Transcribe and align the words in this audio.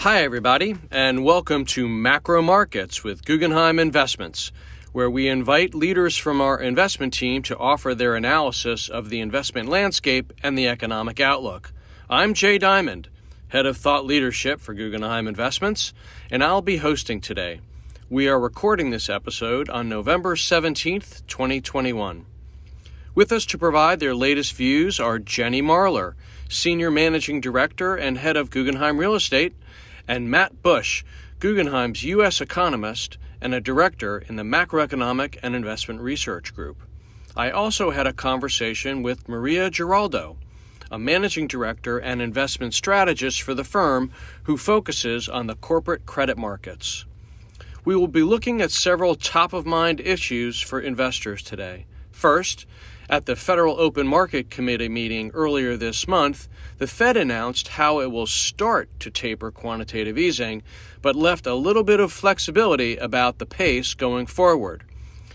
Hi, 0.00 0.22
everybody, 0.22 0.76
and 0.90 1.26
welcome 1.26 1.66
to 1.66 1.86
Macro 1.86 2.40
Markets 2.40 3.04
with 3.04 3.22
Guggenheim 3.22 3.78
Investments, 3.78 4.50
where 4.92 5.10
we 5.10 5.28
invite 5.28 5.74
leaders 5.74 6.16
from 6.16 6.40
our 6.40 6.58
investment 6.58 7.12
team 7.12 7.42
to 7.42 7.58
offer 7.58 7.94
their 7.94 8.16
analysis 8.16 8.88
of 8.88 9.10
the 9.10 9.20
investment 9.20 9.68
landscape 9.68 10.32
and 10.42 10.56
the 10.56 10.66
economic 10.66 11.20
outlook. 11.20 11.74
I'm 12.08 12.32
Jay 12.32 12.56
Diamond, 12.56 13.08
Head 13.48 13.66
of 13.66 13.76
Thought 13.76 14.06
Leadership 14.06 14.58
for 14.58 14.72
Guggenheim 14.72 15.28
Investments, 15.28 15.92
and 16.30 16.42
I'll 16.42 16.62
be 16.62 16.78
hosting 16.78 17.20
today. 17.20 17.60
We 18.08 18.26
are 18.26 18.40
recording 18.40 18.88
this 18.88 19.10
episode 19.10 19.68
on 19.68 19.90
November 19.90 20.34
17th, 20.34 21.26
2021. 21.26 22.24
With 23.14 23.32
us 23.32 23.44
to 23.44 23.58
provide 23.58 24.00
their 24.00 24.14
latest 24.14 24.54
views 24.54 24.98
are 24.98 25.18
Jenny 25.18 25.60
Marler, 25.60 26.14
Senior 26.48 26.90
Managing 26.90 27.42
Director 27.42 27.96
and 27.96 28.16
Head 28.16 28.38
of 28.38 28.48
Guggenheim 28.48 28.96
Real 28.96 29.14
Estate, 29.14 29.52
and 30.10 30.28
Matt 30.28 30.60
Bush, 30.60 31.04
Guggenheim's 31.38 32.02
U.S. 32.02 32.40
economist 32.40 33.16
and 33.40 33.54
a 33.54 33.60
director 33.60 34.18
in 34.18 34.34
the 34.34 34.42
Macroeconomic 34.42 35.38
and 35.40 35.54
Investment 35.54 36.00
Research 36.00 36.52
Group. 36.52 36.82
I 37.36 37.52
also 37.52 37.92
had 37.92 38.08
a 38.08 38.12
conversation 38.12 39.04
with 39.04 39.28
Maria 39.28 39.70
Giraldo, 39.70 40.36
a 40.90 40.98
managing 40.98 41.46
director 41.46 41.96
and 41.96 42.20
investment 42.20 42.74
strategist 42.74 43.40
for 43.40 43.54
the 43.54 43.62
firm 43.62 44.10
who 44.42 44.56
focuses 44.56 45.28
on 45.28 45.46
the 45.46 45.54
corporate 45.54 46.06
credit 46.06 46.36
markets. 46.36 47.04
We 47.84 47.94
will 47.94 48.08
be 48.08 48.24
looking 48.24 48.60
at 48.60 48.72
several 48.72 49.14
top 49.14 49.52
of 49.52 49.64
mind 49.64 50.00
issues 50.00 50.60
for 50.60 50.80
investors 50.80 51.40
today. 51.40 51.86
First, 52.10 52.66
at 53.10 53.26
the 53.26 53.34
Federal 53.34 53.78
Open 53.80 54.06
Market 54.06 54.50
Committee 54.50 54.88
meeting 54.88 55.32
earlier 55.34 55.76
this 55.76 56.06
month, 56.06 56.46
the 56.78 56.86
Fed 56.86 57.16
announced 57.16 57.66
how 57.68 57.98
it 57.98 58.12
will 58.12 58.26
start 58.26 58.88
to 59.00 59.10
taper 59.10 59.50
quantitative 59.50 60.16
easing, 60.16 60.62
but 61.02 61.16
left 61.16 61.44
a 61.44 61.54
little 61.54 61.82
bit 61.82 61.98
of 61.98 62.12
flexibility 62.12 62.96
about 62.96 63.38
the 63.38 63.46
pace 63.46 63.94
going 63.94 64.26
forward. 64.26 64.84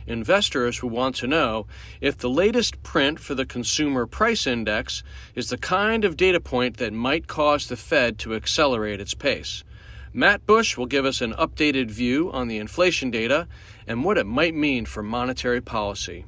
Investors 0.08 0.82
will 0.82 0.92
want 0.92 1.18
to 1.18 1.28
know 1.28 1.68
if 2.00 2.18
the 2.18 2.30
latest 2.30 2.82
print 2.82 3.20
for 3.20 3.36
the 3.36 3.46
Consumer 3.46 4.06
Price 4.06 4.48
Index 4.48 5.04
is 5.36 5.50
the 5.50 5.58
kind 5.58 6.06
of 6.06 6.16
data 6.16 6.40
point 6.40 6.78
that 6.78 6.94
might 6.94 7.28
cause 7.28 7.68
the 7.68 7.76
Fed 7.76 8.18
to 8.20 8.36
accelerate 8.36 9.02
its 9.02 9.14
pace. 9.14 9.66
Matt 10.14 10.46
Bush 10.46 10.78
will 10.78 10.86
give 10.86 11.04
us 11.04 11.20
an 11.20 11.34
updated 11.34 11.92
view 11.92 12.32
on 12.32 12.48
the 12.48 12.58
inflation 12.58 13.12
data 13.12 13.50
and 13.86 14.06
what 14.06 14.18
it 14.18 14.26
might 14.26 14.56
mean 14.56 14.86
for 14.86 15.04
monetary 15.04 15.60
policy. 15.60 16.24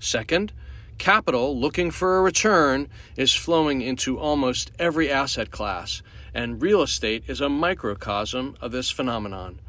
Second, 0.00 0.52
Capital 1.00 1.58
looking 1.58 1.90
for 1.90 2.18
a 2.18 2.20
return 2.20 2.86
is 3.16 3.32
flowing 3.32 3.80
into 3.80 4.18
almost 4.18 4.70
every 4.78 5.10
asset 5.10 5.50
class, 5.50 6.02
and 6.34 6.60
real 6.60 6.82
estate 6.82 7.24
is 7.26 7.40
a 7.40 7.48
microcosm 7.48 8.54
of 8.60 8.70
this 8.70 8.90
phenomenon. 8.90 9.60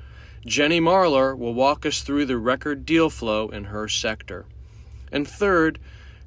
Jenny 0.46 0.82
Marler 0.82 1.38
will 1.38 1.54
walk 1.54 1.86
us 1.86 2.02
through 2.02 2.26
the 2.26 2.38
record 2.38 2.86
deal 2.86 3.10
flow 3.10 3.48
in 3.48 3.64
her 3.66 3.88
sector. 3.88 4.46
And 5.10 5.26
third, 5.26 5.80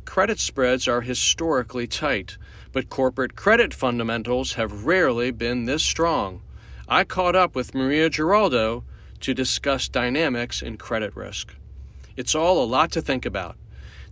credit 0.07 0.41
spreads 0.41 0.89
are 0.89 1.03
historically 1.03 1.87
tight, 1.87 2.39
but 2.73 2.89
corporate 2.89 3.37
credit 3.37 3.75
fundamentals 3.75 4.55
have 4.55 4.87
rarely 4.87 5.31
been 5.31 5.67
this 5.67 5.85
strong. 5.85 6.41
I 6.89 7.05
caught 7.05 7.37
up 7.37 7.55
with 7.55 7.75
Maria 7.75 8.09
Giraldo 8.09 8.85
to 9.21 9.35
discuss 9.35 9.87
dynamics 9.87 10.63
in 10.63 10.79
credit 10.79 11.15
risk. 11.15 11.55
It's 12.17 12.35
all 12.35 12.65
a 12.65 12.65
lot 12.65 12.91
to 12.93 13.03
think 13.03 13.27
about. 13.27 13.59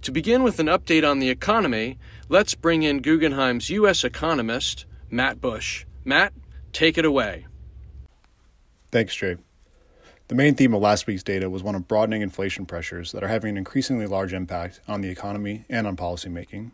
To 0.03 0.11
begin 0.11 0.43
with 0.43 0.59
an 0.59 0.67
update 0.67 1.09
on 1.09 1.21
the 1.21 1.31
economy, 1.31 1.97
let's 2.29 2.57
bring 2.57 2.83
in 2.83 3.03
Guggenheim's 3.03 3.71
U.S. 3.71 4.03
economist, 4.03 4.85
Matt 5.09 5.41
Bush. 5.41 5.87
Matt, 6.05 6.33
take 6.73 6.99
it 6.99 7.05
away. 7.05 7.47
Thanks, 8.91 9.15
Jay. 9.15 9.37
The 10.27 10.35
main 10.35 10.57
theme 10.57 10.75
of 10.75 10.83
last 10.83 11.07
week's 11.07 11.23
data 11.23 11.49
was 11.49 11.63
one 11.63 11.77
of 11.77 11.87
broadening 11.87 12.21
inflation 12.21 12.67
pressures 12.67 13.13
that 13.13 13.23
are 13.23 13.29
having 13.29 13.51
an 13.51 13.57
increasingly 13.57 14.07
large 14.07 14.33
impact 14.33 14.81
on 14.89 15.03
the 15.03 15.09
economy 15.09 15.67
and 15.69 15.87
on 15.87 15.97
policymaking. 15.97 16.73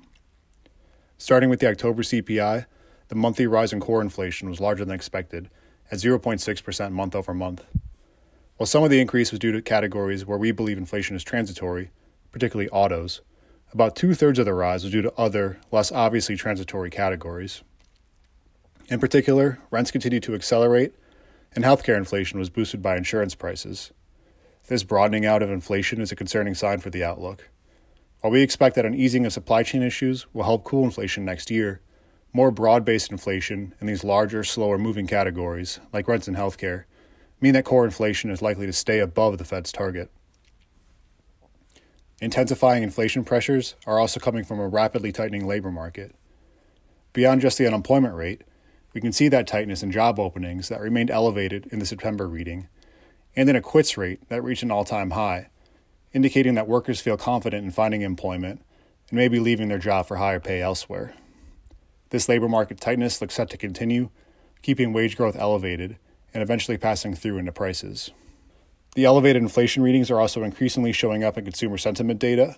Starting 1.19 1.51
with 1.51 1.61
the 1.61 1.69
October 1.69 2.03
CPI, 2.03 2.65
the 3.09 3.15
monthly 3.15 3.47
rise 3.47 3.75
in 3.75 3.81
core 3.81 4.01
inflation 4.01 4.49
was 4.49 4.59
larger 4.59 4.87
than 4.87 4.95
expected, 4.95 5.51
at 5.91 5.99
0.6% 5.99 6.93
month 6.93 7.15
over 7.15 7.35
month. 7.35 7.63
While 8.57 8.67
some 8.67 8.85
of 8.85 8.91
the 8.91 9.01
increase 9.01 9.33
was 9.33 9.39
due 9.39 9.53
to 9.53 9.61
categories 9.61 10.25
where 10.25 10.39
we 10.39 10.51
believe 10.51 10.79
inflation 10.79 11.15
is 11.15 11.23
transitory, 11.23 11.91
particularly 12.31 12.71
autos. 12.71 13.21
About 13.73 13.95
two 13.95 14.15
thirds 14.15 14.39
of 14.39 14.47
the 14.47 14.55
rise 14.55 14.83
was 14.83 14.93
due 14.93 15.03
to 15.03 15.13
other, 15.19 15.59
less 15.71 15.93
obviously 15.93 16.37
transitory 16.37 16.89
categories. 16.89 17.63
In 18.89 18.99
particular, 18.99 19.59
rents 19.71 19.91
continued 19.91 20.23
to 20.23 20.35
accelerate, 20.35 20.95
and 21.55 21.65
healthcare 21.65 21.99
inflation 21.99 22.39
was 22.39 22.49
boosted 22.49 22.81
by 22.81 22.97
insurance 22.97 23.35
prices. 23.35 23.93
This 24.69 24.85
broadening 24.85 25.27
out 25.27 25.43
of 25.43 25.51
inflation 25.51 26.01
is 26.01 26.11
a 26.11 26.17
concerning 26.17 26.55
sign 26.55 26.81
for 26.81 26.89
the 26.89 27.05
outlook. 27.05 27.51
While 28.21 28.33
we 28.33 28.41
expect 28.41 28.75
that 28.77 28.87
an 28.87 28.95
easing 28.95 29.27
of 29.27 29.35
supply 29.35 29.63
chain 29.63 29.83
issues 29.83 30.27
will 30.35 30.45
help 30.45 30.65
cool 30.65 30.85
inflation 30.85 31.27
next 31.27 31.51
year, 31.51 31.83
more 32.33 32.51
broad 32.51 32.87
based 32.87 33.11
inflation 33.11 33.75
in 33.83 33.87
these 33.87 34.03
larger, 34.03 34.45
slower 34.45 34.79
moving 34.79 35.07
categories, 35.07 35.79
like 35.93 36.09
rents 36.09 36.27
and 36.27 36.37
healthcare, 36.37 36.85
mean 37.41 37.53
that 37.53 37.67
core 37.67 37.85
inflation 37.85 38.31
is 38.31 38.41
likely 38.41 38.65
to 38.65 38.73
stay 38.73 38.99
above 38.99 39.37
the 39.37 39.45
Fed's 39.45 39.73
target. 39.73 40.11
Intensifying 42.21 42.83
inflation 42.83 43.25
pressures 43.25 43.77
are 43.87 44.01
also 44.01 44.19
coming 44.19 44.43
from 44.43 44.59
a 44.59 44.67
rapidly 44.67 45.13
tightening 45.13 45.47
labor 45.47 45.71
market. 45.71 46.17
Beyond 47.13 47.41
just 47.41 47.59
the 47.59 47.67
unemployment 47.67 48.15
rate, 48.15 48.43
we 48.93 49.01
can 49.01 49.13
see 49.13 49.29
that 49.29 49.47
tightness 49.47 49.85
in 49.85 49.93
job 49.93 50.19
openings 50.19 50.69
that 50.69 50.81
remained 50.81 51.13
elevated 51.13 51.67
in 51.71 51.79
the 51.79 51.87
September 51.87 52.27
reading, 52.27 52.67
and 53.37 53.49
in 53.49 53.55
a 53.55 53.61
quits 53.61 53.97
rate 53.97 54.29
that 54.29 54.43
reached 54.43 54.65
an 54.65 54.73
all 54.73 54.85
time 54.85 55.11
high, 55.11 55.51
indicating 56.13 56.55
that 56.55 56.67
workers 56.67 57.01
feel 57.01 57.17
confident 57.17 57.65
in 57.65 57.71
finding 57.71 58.03
employment 58.03 58.63
and 59.11 59.17
may 59.17 59.29
be 59.29 59.39
leaving 59.39 59.69
their 59.69 59.79
job 59.79 60.07
for 60.07 60.17
higher 60.17 60.41
pay 60.41 60.61
elsewhere. 60.61 61.15
This 62.11 62.29
labor 62.29 62.49
market 62.49 62.81
tightness 62.81 63.21
looks 63.21 63.35
set 63.35 63.49
to 63.51 63.57
continue, 63.57 64.11
keeping 64.63 64.93
wage 64.93 65.17
growth 65.17 65.37
elevated 65.37 65.99
and 66.35 66.43
eventually 66.43 66.79
passing 66.79 67.15
through 67.15 67.39
into 67.39 67.53
prices. 67.53 68.11
The 68.99 69.05
elevated 69.05 69.41
inflation 69.41 69.85
readings 69.85 70.11
are 70.11 70.19
also 70.19 70.43
increasingly 70.43 70.91
showing 70.91 71.23
up 71.23 71.39
in 71.39 71.45
consumer 71.45 71.79
sentiment 71.79 72.19
data, 72.19 72.57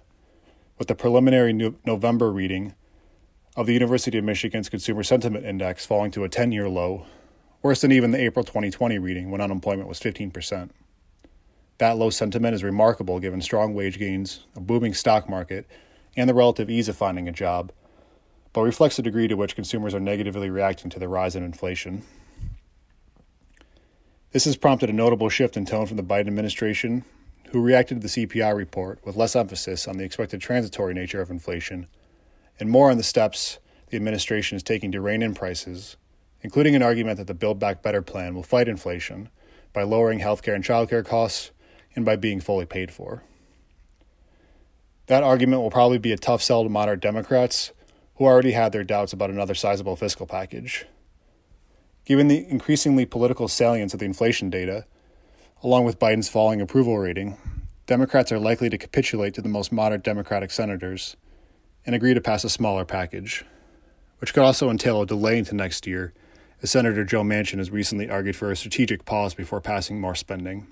with 0.78 0.88
the 0.88 0.94
preliminary 0.94 1.52
November 1.84 2.32
reading 2.32 2.74
of 3.56 3.66
the 3.66 3.74
University 3.74 4.16
of 4.16 4.24
Michigan's 4.24 4.70
Consumer 4.70 5.02
Sentiment 5.02 5.44
Index 5.44 5.84
falling 5.84 6.10
to 6.12 6.24
a 6.24 6.30
10 6.30 6.50
year 6.50 6.66
low, 6.66 7.04
worse 7.60 7.82
than 7.82 7.92
even 7.92 8.10
the 8.10 8.18
April 8.18 8.42
2020 8.42 8.98
reading 8.98 9.30
when 9.30 9.42
unemployment 9.42 9.86
was 9.86 10.00
15%. 10.00 10.70
That 11.76 11.98
low 11.98 12.08
sentiment 12.08 12.54
is 12.54 12.64
remarkable 12.64 13.20
given 13.20 13.42
strong 13.42 13.74
wage 13.74 13.98
gains, 13.98 14.46
a 14.56 14.60
booming 14.60 14.94
stock 14.94 15.28
market, 15.28 15.66
and 16.16 16.26
the 16.26 16.32
relative 16.32 16.70
ease 16.70 16.88
of 16.88 16.96
finding 16.96 17.28
a 17.28 17.32
job, 17.32 17.70
but 18.54 18.62
reflects 18.62 18.96
the 18.96 19.02
degree 19.02 19.28
to 19.28 19.34
which 19.34 19.54
consumers 19.54 19.94
are 19.94 20.00
negatively 20.00 20.48
reacting 20.48 20.88
to 20.88 20.98
the 20.98 21.06
rise 21.06 21.36
in 21.36 21.42
inflation. 21.42 22.02
This 24.32 24.44
has 24.44 24.56
prompted 24.56 24.88
a 24.88 24.92
notable 24.92 25.28
shift 25.28 25.56
in 25.56 25.66
tone 25.66 25.86
from 25.86 25.96
the 25.96 26.04
Biden 26.04 26.28
administration, 26.28 27.04
who 27.50 27.60
reacted 27.60 28.00
to 28.00 28.06
the 28.06 28.26
CPI 28.26 28.54
report 28.54 29.00
with 29.04 29.16
less 29.16 29.34
emphasis 29.34 29.88
on 29.88 29.96
the 29.96 30.04
expected 30.04 30.40
transitory 30.40 30.94
nature 30.94 31.20
of 31.20 31.30
inflation 31.30 31.88
and 32.60 32.70
more 32.70 32.90
on 32.90 32.96
the 32.96 33.02
steps 33.02 33.58
the 33.88 33.96
administration 33.96 34.54
is 34.54 34.62
taking 34.62 34.92
to 34.92 35.00
rein 35.00 35.22
in 35.22 35.34
prices, 35.34 35.96
including 36.42 36.76
an 36.76 36.82
argument 36.82 37.16
that 37.16 37.26
the 37.26 37.34
Build 37.34 37.58
Back 37.58 37.82
Better 37.82 38.02
plan 38.02 38.34
will 38.34 38.44
fight 38.44 38.68
inflation 38.68 39.30
by 39.72 39.82
lowering 39.82 40.20
healthcare 40.20 40.54
and 40.54 40.62
childcare 40.62 41.04
costs 41.04 41.50
and 41.96 42.04
by 42.04 42.14
being 42.14 42.40
fully 42.40 42.66
paid 42.66 42.92
for. 42.92 43.24
That 45.06 45.24
argument 45.24 45.62
will 45.62 45.72
probably 45.72 45.98
be 45.98 46.12
a 46.12 46.16
tough 46.16 46.40
sell 46.40 46.62
to 46.62 46.68
moderate 46.68 47.00
Democrats 47.00 47.72
who 48.14 48.26
already 48.26 48.52
had 48.52 48.70
their 48.70 48.84
doubts 48.84 49.12
about 49.12 49.30
another 49.30 49.54
sizable 49.54 49.96
fiscal 49.96 50.26
package. 50.26 50.86
Given 52.10 52.26
the 52.26 52.44
increasingly 52.50 53.06
political 53.06 53.46
salience 53.46 53.94
of 53.94 54.00
the 54.00 54.04
inflation 54.04 54.50
data, 54.50 54.84
along 55.62 55.84
with 55.84 56.00
Biden's 56.00 56.28
falling 56.28 56.60
approval 56.60 56.98
rating, 56.98 57.38
Democrats 57.86 58.32
are 58.32 58.38
likely 58.40 58.68
to 58.68 58.76
capitulate 58.76 59.32
to 59.34 59.40
the 59.40 59.48
most 59.48 59.70
moderate 59.70 60.02
Democratic 60.02 60.50
senators 60.50 61.16
and 61.86 61.94
agree 61.94 62.12
to 62.12 62.20
pass 62.20 62.42
a 62.42 62.50
smaller 62.50 62.84
package, 62.84 63.44
which 64.18 64.34
could 64.34 64.42
also 64.42 64.70
entail 64.70 65.00
a 65.00 65.06
delay 65.06 65.38
into 65.38 65.54
next 65.54 65.86
year, 65.86 66.12
as 66.60 66.72
Senator 66.72 67.04
Joe 67.04 67.22
Manchin 67.22 67.58
has 67.58 67.70
recently 67.70 68.10
argued 68.10 68.34
for 68.34 68.50
a 68.50 68.56
strategic 68.56 69.04
pause 69.04 69.32
before 69.32 69.60
passing 69.60 70.00
more 70.00 70.16
spending. 70.16 70.66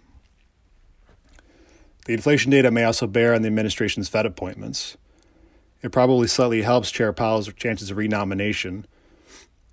The 2.06 2.14
inflation 2.14 2.50
data 2.50 2.72
may 2.72 2.82
also 2.82 3.06
bear 3.06 3.32
on 3.32 3.42
the 3.42 3.46
administration's 3.46 4.08
Fed 4.08 4.26
appointments. 4.26 4.96
It 5.82 5.92
probably 5.92 6.26
slightly 6.26 6.62
helps 6.62 6.90
Chair 6.90 7.12
Powell's 7.12 7.52
chances 7.52 7.92
of 7.92 7.96
renomination 7.96 8.88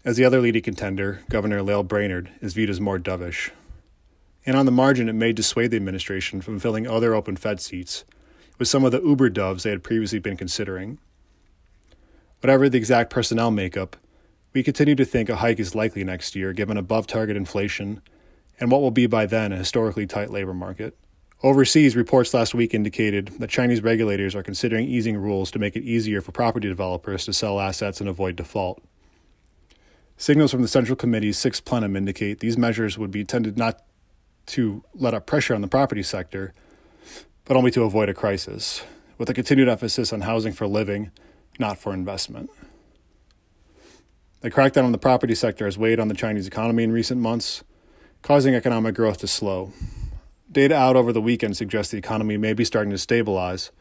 as 0.06 0.18
the 0.18 0.24
other 0.24 0.40
leading 0.40 0.62
contender, 0.62 1.24
Governor 1.30 1.64
Lael 1.64 1.84
Brainard, 1.84 2.30
is 2.40 2.54
viewed 2.54 2.70
as 2.70 2.80
more 2.80 3.00
dovish. 3.00 3.50
And 4.46 4.56
on 4.56 4.68
the 4.68 4.72
margin, 4.72 5.10
it 5.10 5.14
may 5.14 5.34
dissuade 5.34 5.72
the 5.72 5.78
administration 5.78 6.42
from 6.42 6.60
filling 6.60 6.88
other 6.88 7.16
open 7.16 7.36
Fed 7.36 7.60
seats 7.60 8.06
with 8.60 8.68
some 8.68 8.86
of 8.86 8.92
the 8.92 9.02
uber 9.02 9.30
doves 9.30 9.64
they 9.64 9.72
had 9.72 9.84
previously 9.84 10.20
been 10.20 10.38
considering. 10.38 11.00
Whatever 12.42 12.70
the 12.70 12.78
exact 12.78 13.10
personnel 13.10 13.50
makeup, 13.50 13.98
we 14.54 14.62
continue 14.62 14.94
to 14.94 15.06
think 15.06 15.28
a 15.28 15.38
hike 15.38 15.60
is 15.60 15.74
likely 15.74 16.04
next 16.04 16.36
year 16.36 16.54
given 16.54 16.78
above 16.78 17.08
target 17.08 17.36
inflation 17.36 18.02
and 18.60 18.72
what 18.72 18.82
will 18.82 18.92
be 18.92 19.08
by 19.08 19.26
then 19.26 19.52
a 19.52 19.58
historically 19.58 20.06
tight 20.06 20.30
labor 20.30 20.54
market. 20.54 20.96
Overseas, 21.42 21.96
reports 21.96 22.34
last 22.34 22.54
week 22.54 22.74
indicated 22.74 23.28
that 23.40 23.50
Chinese 23.50 23.82
regulators 23.82 24.36
are 24.36 24.44
considering 24.44 24.88
easing 24.88 25.18
rules 25.18 25.50
to 25.52 25.60
make 25.60 25.76
it 25.76 25.84
easier 25.84 26.22
for 26.22 26.32
property 26.32 26.68
developers 26.68 27.26
to 27.26 27.34
sell 27.34 27.60
assets 27.60 28.00
and 28.00 28.08
avoid 28.08 28.36
default. 28.36 28.82
Signals 30.18 30.52
from 30.52 30.62
the 30.62 30.68
Central 30.70 30.96
Committee's 30.96 31.38
sixth 31.38 31.66
plenum 31.66 31.96
indicate 31.96 32.40
these 32.40 32.58
measures 32.58 32.98
would 32.98 33.12
be 33.12 33.20
intended 33.20 33.58
not 33.58 33.82
to 34.48 34.82
let 34.94 35.14
up 35.14 35.26
pressure 35.26 35.54
on 35.54 35.62
the 35.62 35.68
property 35.68 36.04
sector, 36.04 36.54
but 37.44 37.58
only 37.58 37.70
to 37.72 37.84
avoid 37.84 38.08
a 38.08 38.14
crisis, 38.14 38.84
with 39.18 39.30
a 39.30 39.34
continued 39.34 39.68
emphasis 39.68 40.14
on 40.14 40.22
housing 40.22 40.54
for 40.54 40.68
living, 40.68 41.12
not 41.60 41.78
for 41.78 41.94
investment. 41.94 42.50
The 44.40 44.50
crackdown 44.50 44.86
on 44.86 44.94
the 44.94 44.98
property 44.98 45.36
sector 45.36 45.66
has 45.66 45.78
weighed 45.78 46.00
on 46.00 46.08
the 46.08 46.14
Chinese 46.14 46.48
economy 46.48 46.84
in 46.84 46.94
recent 46.94 47.20
months, 47.20 47.64
causing 48.22 48.56
economic 48.56 48.96
growth 48.96 49.18
to 49.18 49.28
slow. 49.28 49.74
Data 50.50 50.76
out 50.76 50.96
over 50.96 51.12
the 51.12 51.22
weekend 51.22 51.58
suggests 51.58 51.92
the 51.92 51.98
economy 51.98 52.38
may 52.38 52.54
be 52.54 52.64
starting 52.64 52.92
to 52.92 52.98
stabilize, 52.98 53.72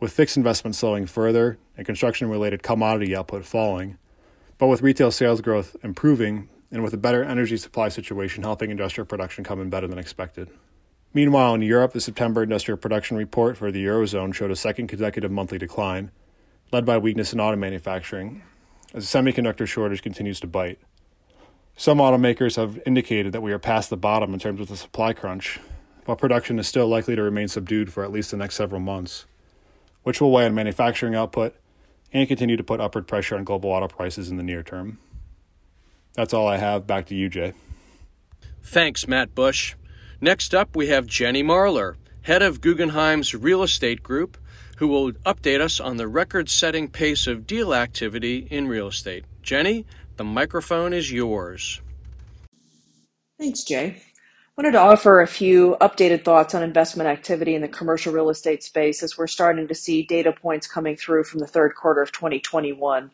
with 0.00 0.12
fixed 0.12 0.38
investment 0.38 0.74
slowing 0.74 1.04
further 1.04 1.58
and 1.76 1.84
construction 1.84 2.30
related 2.30 2.62
commodity 2.62 3.14
output 3.14 3.44
falling 3.44 3.98
but 4.58 4.68
with 4.68 4.82
retail 4.82 5.10
sales 5.10 5.40
growth 5.40 5.76
improving 5.82 6.48
and 6.70 6.82
with 6.82 6.94
a 6.94 6.98
better 6.98 7.22
energy 7.22 7.56
supply 7.56 7.88
situation 7.88 8.42
helping 8.42 8.70
industrial 8.70 9.06
production 9.06 9.44
come 9.44 9.60
in 9.60 9.70
better 9.70 9.86
than 9.86 9.98
expected. 9.98 10.50
Meanwhile, 11.14 11.54
in 11.54 11.62
Europe, 11.62 11.92
the 11.92 12.00
September 12.00 12.42
industrial 12.42 12.76
production 12.76 13.16
report 13.16 13.56
for 13.56 13.70
the 13.70 13.84
Eurozone 13.84 14.34
showed 14.34 14.50
a 14.50 14.56
second 14.56 14.88
consecutive 14.88 15.30
monthly 15.30 15.58
decline, 15.58 16.10
led 16.72 16.84
by 16.84 16.98
weakness 16.98 17.32
in 17.32 17.40
auto 17.40 17.56
manufacturing, 17.56 18.42
as 18.92 19.10
the 19.10 19.18
semiconductor 19.18 19.66
shortage 19.66 20.02
continues 20.02 20.40
to 20.40 20.46
bite. 20.46 20.78
Some 21.76 21.98
automakers 21.98 22.56
have 22.56 22.80
indicated 22.86 23.32
that 23.32 23.42
we 23.42 23.52
are 23.52 23.58
past 23.58 23.90
the 23.90 23.96
bottom 23.96 24.34
in 24.34 24.40
terms 24.40 24.60
of 24.60 24.68
the 24.68 24.76
supply 24.76 25.12
crunch, 25.12 25.60
while 26.04 26.16
production 26.16 26.58
is 26.58 26.68
still 26.68 26.86
likely 26.86 27.16
to 27.16 27.22
remain 27.22 27.48
subdued 27.48 27.92
for 27.92 28.04
at 28.04 28.12
least 28.12 28.30
the 28.30 28.36
next 28.36 28.56
several 28.56 28.80
months, 28.80 29.26
which 30.02 30.20
will 30.20 30.30
weigh 30.30 30.46
on 30.46 30.54
manufacturing 30.54 31.14
output 31.14 31.54
and 32.12 32.28
continue 32.28 32.56
to 32.56 32.64
put 32.64 32.80
upward 32.80 33.06
pressure 33.06 33.36
on 33.36 33.44
global 33.44 33.70
auto 33.70 33.88
prices 33.88 34.30
in 34.30 34.36
the 34.36 34.42
near 34.42 34.62
term. 34.62 34.98
That's 36.14 36.32
all 36.32 36.48
I 36.48 36.56
have. 36.56 36.86
Back 36.86 37.06
to 37.06 37.14
you, 37.14 37.28
Jay. 37.28 37.52
Thanks, 38.62 39.06
Matt 39.06 39.34
Bush. 39.34 39.74
Next 40.20 40.54
up, 40.54 40.74
we 40.74 40.88
have 40.88 41.06
Jenny 41.06 41.42
Marler, 41.42 41.96
head 42.22 42.42
of 42.42 42.60
Guggenheim's 42.60 43.34
Real 43.34 43.62
Estate 43.62 44.02
Group, 44.02 44.38
who 44.78 44.88
will 44.88 45.12
update 45.12 45.60
us 45.60 45.78
on 45.78 45.96
the 45.96 46.08
record 46.08 46.48
setting 46.48 46.88
pace 46.88 47.26
of 47.26 47.46
deal 47.46 47.74
activity 47.74 48.46
in 48.50 48.66
real 48.66 48.88
estate. 48.88 49.24
Jenny, 49.42 49.84
the 50.16 50.24
microphone 50.24 50.92
is 50.92 51.12
yours. 51.12 51.80
Thanks, 53.38 53.62
Jay 53.62 54.02
wanted 54.56 54.72
to 54.72 54.80
offer 54.80 55.20
a 55.20 55.26
few 55.26 55.76
updated 55.82 56.24
thoughts 56.24 56.54
on 56.54 56.62
investment 56.62 57.10
activity 57.10 57.54
in 57.54 57.60
the 57.60 57.68
commercial 57.68 58.10
real 58.10 58.30
estate 58.30 58.62
space 58.62 59.02
as 59.02 59.18
we're 59.18 59.26
starting 59.26 59.68
to 59.68 59.74
see 59.74 60.02
data 60.02 60.32
points 60.32 60.66
coming 60.66 60.96
through 60.96 61.22
from 61.22 61.40
the 61.40 61.46
third 61.46 61.74
quarter 61.74 62.00
of 62.00 62.10
2021. 62.12 63.02
In 63.04 63.10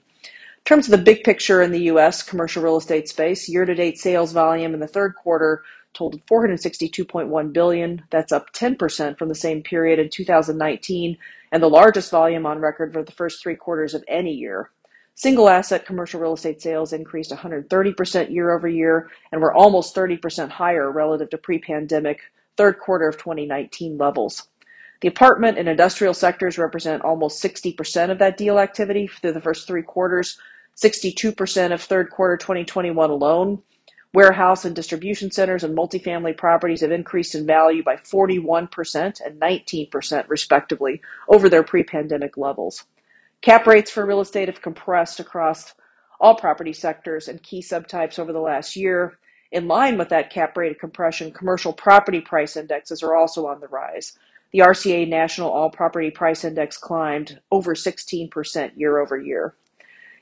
terms 0.65 0.87
of 0.87 0.93
the 0.93 1.05
big 1.05 1.25
picture 1.25 1.61
in 1.61 1.73
the 1.73 1.83
U.S. 1.85 2.23
commercial 2.23 2.63
real 2.63 2.77
estate 2.77 3.09
space, 3.09 3.49
year-to-date 3.49 3.99
sales 3.99 4.31
volume 4.31 4.73
in 4.73 4.79
the 4.79 4.87
third 4.87 5.17
quarter 5.17 5.65
totaled 5.95 6.25
462.1 6.27 7.53
billion. 7.53 8.03
That's 8.11 8.31
up 8.31 8.53
10% 8.53 9.19
from 9.19 9.29
the 9.29 9.35
same 9.35 9.65
period 9.65 9.99
in 9.99 10.11
2019 10.11 11.19
and 11.51 11.61
the 11.61 11.69
largest 11.69 12.13
volume 12.13 12.47
on 12.47 12.61
record 12.61 12.93
for 12.93 13.03
the 13.03 13.11
first 13.11 13.43
three 13.43 13.57
quarters 13.57 13.95
of 13.95 14.05
any 14.07 14.33
year. 14.33 14.71
Single 15.15 15.49
asset 15.49 15.85
commercial 15.85 16.21
real 16.21 16.35
estate 16.35 16.63
sales 16.63 16.93
increased 16.93 17.31
130% 17.31 18.31
year 18.31 18.51
over 18.51 18.67
year 18.67 19.11
and 19.31 19.41
were 19.41 19.53
almost 19.53 19.95
30% 19.95 20.49
higher 20.49 20.91
relative 20.91 21.31
to 21.31 21.39
pre 21.39 21.59
pandemic 21.59 22.21
third 22.57 22.79
quarter 22.79 23.09
of 23.09 23.19
2019 23.19 23.99
levels. 23.99 24.49
The 25.03 25.09
apartment 25.09 25.59
and 25.59 25.69
industrial 25.69 26.15
sectors 26.15 26.59
represent 26.59 27.03
almost 27.03 27.43
60% 27.43 28.11
of 28.11 28.19
that 28.21 28.37
deal 28.37 28.59
activity 28.59 29.07
through 29.07 29.33
the 29.33 29.41
first 29.41 29.67
three 29.67 29.83
quarters, 29.83 30.39
62% 30.77 31.73
of 31.73 31.83
third 31.83 32.11
quarter 32.11 32.37
2021 32.37 33.11
alone. 33.11 33.63
Warehouse 34.15 34.65
and 34.65 34.77
distribution 34.77 35.31
centers 35.31 35.65
and 35.65 35.77
multifamily 35.77 36.37
properties 36.37 36.83
have 36.83 36.93
increased 36.93 37.35
in 37.35 37.47
value 37.47 37.83
by 37.83 37.97
41% 37.97 39.21
and 39.25 39.41
19%, 39.41 40.29
respectively, 40.29 41.01
over 41.29 41.49
their 41.49 41.63
pre 41.63 41.83
pandemic 41.83 42.37
levels. 42.37 42.85
Cap 43.43 43.67
rates 43.67 43.91
for 43.91 44.07
real 44.07 44.21
estate 44.21 44.49
have 44.49 44.63
compressed 44.63 45.19
across 45.19 45.75
all 46.21 46.37
property 46.37 46.73
sectors 46.73 47.27
and 47.27 47.43
key 47.43 47.61
subtypes 47.61 48.21
over 48.21 48.33
the 48.33 48.39
last 48.39 48.77
year. 48.77 49.19
In 49.51 49.67
line 49.67 49.99
with 49.99 50.09
that 50.11 50.31
cap 50.31 50.57
rate 50.57 50.79
compression, 50.79 51.33
commercial 51.33 51.73
property 51.73 52.21
price 52.21 52.57
indexes 52.57 53.03
are 53.03 53.17
also 53.17 53.47
on 53.49 53.59
the 53.59 53.67
rise. 53.67 54.17
The 54.53 54.61
RCA 54.61 55.09
National 55.09 55.51
All 55.51 55.71
Property 55.71 56.11
Price 56.11 56.45
Index 56.45 56.79
climbed 56.79 57.41
over 57.51 57.75
16% 57.75 58.77
year 58.77 58.99
over 58.99 59.19
year. 59.19 59.57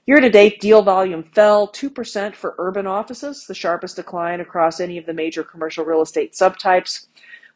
Year 0.06 0.20
to 0.20 0.30
date, 0.30 0.60
deal 0.60 0.82
volume 0.82 1.22
fell 1.22 1.68
2% 1.68 2.34
for 2.34 2.54
urban 2.58 2.86
offices, 2.86 3.46
the 3.46 3.54
sharpest 3.54 3.96
decline 3.96 4.40
across 4.40 4.80
any 4.80 4.96
of 4.96 5.04
the 5.04 5.12
major 5.12 5.44
commercial 5.44 5.84
real 5.84 6.00
estate 6.00 6.32
subtypes. 6.32 7.06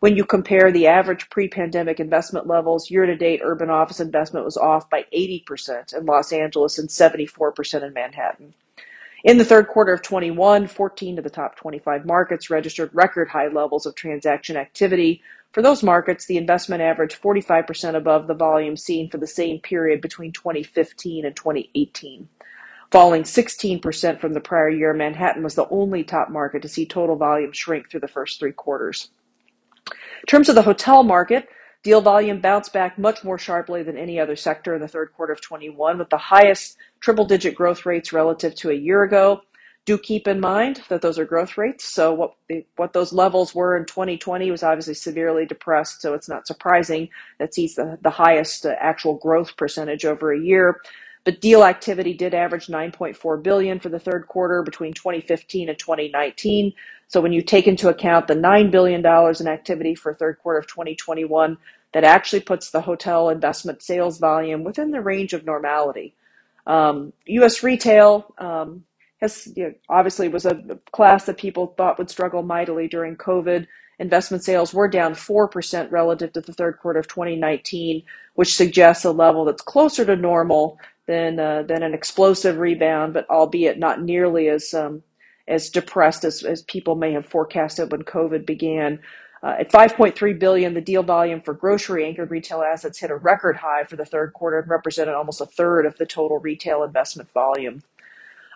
When 0.04 0.18
you 0.18 0.26
compare 0.26 0.70
the 0.70 0.86
average 0.86 1.30
pre-pandemic 1.30 1.98
investment 1.98 2.46
levels, 2.46 2.90
year-to-date 2.90 3.40
urban 3.42 3.70
office 3.70 4.00
investment 4.00 4.44
was 4.44 4.58
off 4.58 4.90
by 4.90 5.06
80% 5.16 5.96
in 5.96 6.04
Los 6.04 6.30
Angeles 6.30 6.78
and 6.78 6.90
74% 6.90 7.82
in 7.82 7.94
Manhattan. 7.94 8.52
In 9.24 9.38
the 9.38 9.46
third 9.46 9.66
quarter 9.68 9.94
of 9.94 10.02
21, 10.02 10.66
14 10.66 11.16
of 11.16 11.24
the 11.24 11.30
top 11.30 11.56
25 11.56 12.04
markets 12.04 12.50
registered 12.50 12.90
record 12.92 13.30
high 13.30 13.48
levels 13.48 13.86
of 13.86 13.94
transaction 13.94 14.58
activity. 14.58 15.22
For 15.52 15.62
those 15.62 15.82
markets, 15.82 16.26
the 16.26 16.36
investment 16.36 16.82
averaged 16.82 17.22
45% 17.22 17.94
above 17.94 18.26
the 18.26 18.34
volume 18.34 18.76
seen 18.76 19.08
for 19.08 19.16
the 19.16 19.26
same 19.26 19.58
period 19.58 20.02
between 20.02 20.32
2015 20.32 21.24
and 21.24 21.34
2018. 21.34 22.28
Falling 22.90 23.22
16% 23.22 24.20
from 24.20 24.34
the 24.34 24.40
prior 24.40 24.68
year, 24.68 24.92
Manhattan 24.92 25.42
was 25.42 25.54
the 25.54 25.68
only 25.70 26.04
top 26.04 26.28
market 26.28 26.60
to 26.60 26.68
see 26.68 26.84
total 26.84 27.16
volume 27.16 27.52
shrink 27.52 27.90
through 27.90 28.00
the 28.00 28.06
first 28.06 28.38
three 28.38 28.52
quarters. 28.52 29.08
In 30.24 30.26
terms 30.26 30.48
of 30.48 30.54
the 30.54 30.62
hotel 30.62 31.02
market, 31.02 31.48
deal 31.82 32.00
volume 32.00 32.40
bounced 32.40 32.72
back 32.72 32.98
much 32.98 33.22
more 33.24 33.38
sharply 33.38 33.82
than 33.82 33.98
any 33.98 34.18
other 34.18 34.36
sector 34.36 34.74
in 34.74 34.80
the 34.80 34.88
third 34.88 35.12
quarter 35.14 35.32
of 35.32 35.40
21, 35.42 35.98
with 35.98 36.10
the 36.10 36.18
highest 36.18 36.76
triple 37.00 37.26
digit 37.26 37.54
growth 37.54 37.86
rates 37.86 38.12
relative 38.12 38.54
to 38.56 38.70
a 38.70 38.74
year 38.74 39.02
ago. 39.02 39.42
Do 39.84 39.98
keep 39.98 40.26
in 40.26 40.40
mind 40.40 40.82
that 40.88 41.02
those 41.02 41.18
are 41.18 41.26
growth 41.26 41.58
rates. 41.58 41.84
So 41.84 42.14
what 42.14 42.34
what 42.76 42.94
those 42.94 43.12
levels 43.12 43.54
were 43.54 43.76
in 43.76 43.84
2020 43.84 44.50
was 44.50 44.62
obviously 44.62 44.94
severely 44.94 45.44
depressed. 45.44 46.00
So 46.00 46.14
it's 46.14 46.28
not 46.28 46.46
surprising 46.46 47.10
that 47.38 47.52
sees 47.52 47.74
the, 47.74 47.98
the 48.02 48.10
highest 48.10 48.64
uh, 48.64 48.76
actual 48.80 49.16
growth 49.18 49.56
percentage 49.58 50.06
over 50.06 50.32
a 50.32 50.40
year. 50.40 50.80
But 51.24 51.40
deal 51.42 51.64
activity 51.64 52.14
did 52.14 52.34
average 52.34 52.68
9.4 52.68 53.42
billion 53.42 53.80
for 53.80 53.90
the 53.90 53.98
third 53.98 54.26
quarter 54.28 54.62
between 54.62 54.94
2015 54.94 55.68
and 55.68 55.78
2019. 55.78 56.72
So 57.14 57.20
when 57.20 57.32
you 57.32 57.42
take 57.42 57.68
into 57.68 57.88
account 57.90 58.26
the 58.26 58.34
9 58.34 58.72
billion 58.72 59.00
dollars 59.00 59.40
in 59.40 59.46
activity 59.46 59.94
for 59.94 60.12
third 60.12 60.40
quarter 60.40 60.58
of 60.58 60.66
2021, 60.66 61.56
that 61.92 62.02
actually 62.02 62.40
puts 62.40 62.72
the 62.72 62.80
hotel 62.80 63.28
investment 63.28 63.84
sales 63.84 64.18
volume 64.18 64.64
within 64.64 64.90
the 64.90 65.00
range 65.00 65.32
of 65.32 65.44
normality. 65.44 66.16
Um, 66.66 67.12
U.S. 67.26 67.62
retail 67.62 68.34
um, 68.38 68.82
has 69.20 69.46
you 69.54 69.62
know, 69.62 69.74
obviously 69.88 70.26
was 70.26 70.44
a 70.44 70.60
class 70.90 71.26
that 71.26 71.38
people 71.38 71.68
thought 71.76 71.98
would 71.98 72.10
struggle 72.10 72.42
mightily 72.42 72.88
during 72.88 73.14
COVID. 73.14 73.68
Investment 74.00 74.42
sales 74.42 74.74
were 74.74 74.88
down 74.88 75.14
4% 75.14 75.92
relative 75.92 76.32
to 76.32 76.40
the 76.40 76.52
third 76.52 76.80
quarter 76.80 76.98
of 76.98 77.06
2019, 77.06 78.02
which 78.34 78.56
suggests 78.56 79.04
a 79.04 79.12
level 79.12 79.44
that's 79.44 79.62
closer 79.62 80.04
to 80.04 80.16
normal 80.16 80.80
than 81.06 81.38
uh, 81.38 81.62
than 81.62 81.84
an 81.84 81.94
explosive 81.94 82.58
rebound, 82.58 83.14
but 83.14 83.30
albeit 83.30 83.78
not 83.78 84.02
nearly 84.02 84.48
as 84.48 84.74
um, 84.74 85.04
as 85.46 85.70
depressed 85.70 86.24
as, 86.24 86.42
as 86.42 86.62
people 86.62 86.94
may 86.94 87.12
have 87.12 87.26
forecasted 87.26 87.92
when 87.92 88.02
COVID 88.02 88.46
began. 88.46 89.00
Uh, 89.42 89.56
at 89.58 89.70
5.3 89.70 90.38
billion, 90.38 90.72
the 90.72 90.80
deal 90.80 91.02
volume 91.02 91.42
for 91.42 91.52
grocery-anchored 91.52 92.30
retail 92.30 92.62
assets 92.62 92.98
hit 92.98 93.10
a 93.10 93.16
record 93.16 93.56
high 93.56 93.84
for 93.84 93.96
the 93.96 94.04
third 94.06 94.32
quarter 94.32 94.58
and 94.58 94.70
represented 94.70 95.14
almost 95.14 95.40
a 95.40 95.46
third 95.46 95.84
of 95.84 95.98
the 95.98 96.06
total 96.06 96.38
retail 96.38 96.82
investment 96.82 97.30
volume. 97.32 97.82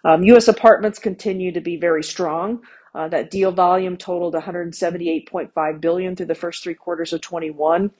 Um, 0.05 0.23
U.S. 0.25 0.49
apartments 0.49 0.99
continue 0.99 1.53
to 1.53 1.61
be 1.61 1.77
very 1.77 2.03
strong. 2.03 2.63
Uh, 2.95 3.07
that 3.09 3.31
deal 3.31 3.53
volume 3.53 3.97
totaled 3.99 4.35
178.5 4.35 5.81
billion 5.81 6.17
through 6.17 6.27
the 6.27 6.35
first 6.35 6.63
three 6.63 6.75
quarters 6.75 7.13
of 7.13 7.21
21. 7.21 7.91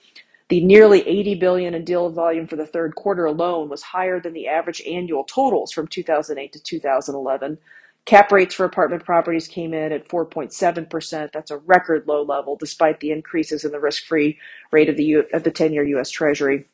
The 0.49 0.65
nearly 0.65 1.07
80 1.07 1.35
billion 1.35 1.73
in 1.75 1.85
deal 1.85 2.09
volume 2.09 2.47
for 2.47 2.55
the 2.55 2.65
third 2.65 2.95
quarter 2.95 3.25
alone 3.25 3.69
was 3.69 3.83
higher 3.83 4.19
than 4.19 4.33
the 4.33 4.47
average 4.47 4.81
annual 4.87 5.23
totals 5.23 5.71
from 5.71 5.87
2008 5.87 6.51
to 6.53 6.59
2011. 6.59 7.59
Cap 8.09 8.31
rates 8.31 8.55
for 8.55 8.65
apartment 8.65 9.05
properties 9.05 9.47
came 9.47 9.71
in 9.71 9.91
at 9.91 10.09
4.7%. 10.09 11.31
That's 11.31 11.51
a 11.51 11.57
record 11.59 12.07
low 12.07 12.23
level 12.23 12.55
despite 12.55 12.99
the 13.01 13.11
increases 13.11 13.63
in 13.63 13.71
the 13.71 13.79
risk-free 13.79 14.39
rate 14.71 14.89
of 14.89 14.97
the 14.97 15.03
U- 15.03 15.27
of 15.31 15.43
the 15.43 15.51
10-year 15.51 15.83
US 15.99 16.09
Treasury. 16.09 16.65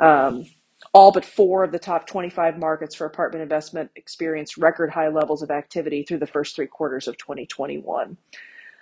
Um, 0.00 0.46
all 0.92 1.12
but 1.12 1.24
four 1.24 1.62
of 1.62 1.70
the 1.70 1.78
top 1.78 2.08
25 2.08 2.58
markets 2.58 2.96
for 2.96 3.04
apartment 3.06 3.40
investment 3.40 3.92
experienced 3.94 4.56
record 4.56 4.90
high 4.90 5.06
levels 5.06 5.42
of 5.42 5.52
activity 5.52 6.02
through 6.02 6.18
the 6.18 6.26
first 6.26 6.56
three 6.56 6.66
quarters 6.66 7.06
of 7.06 7.16
2021. 7.18 8.16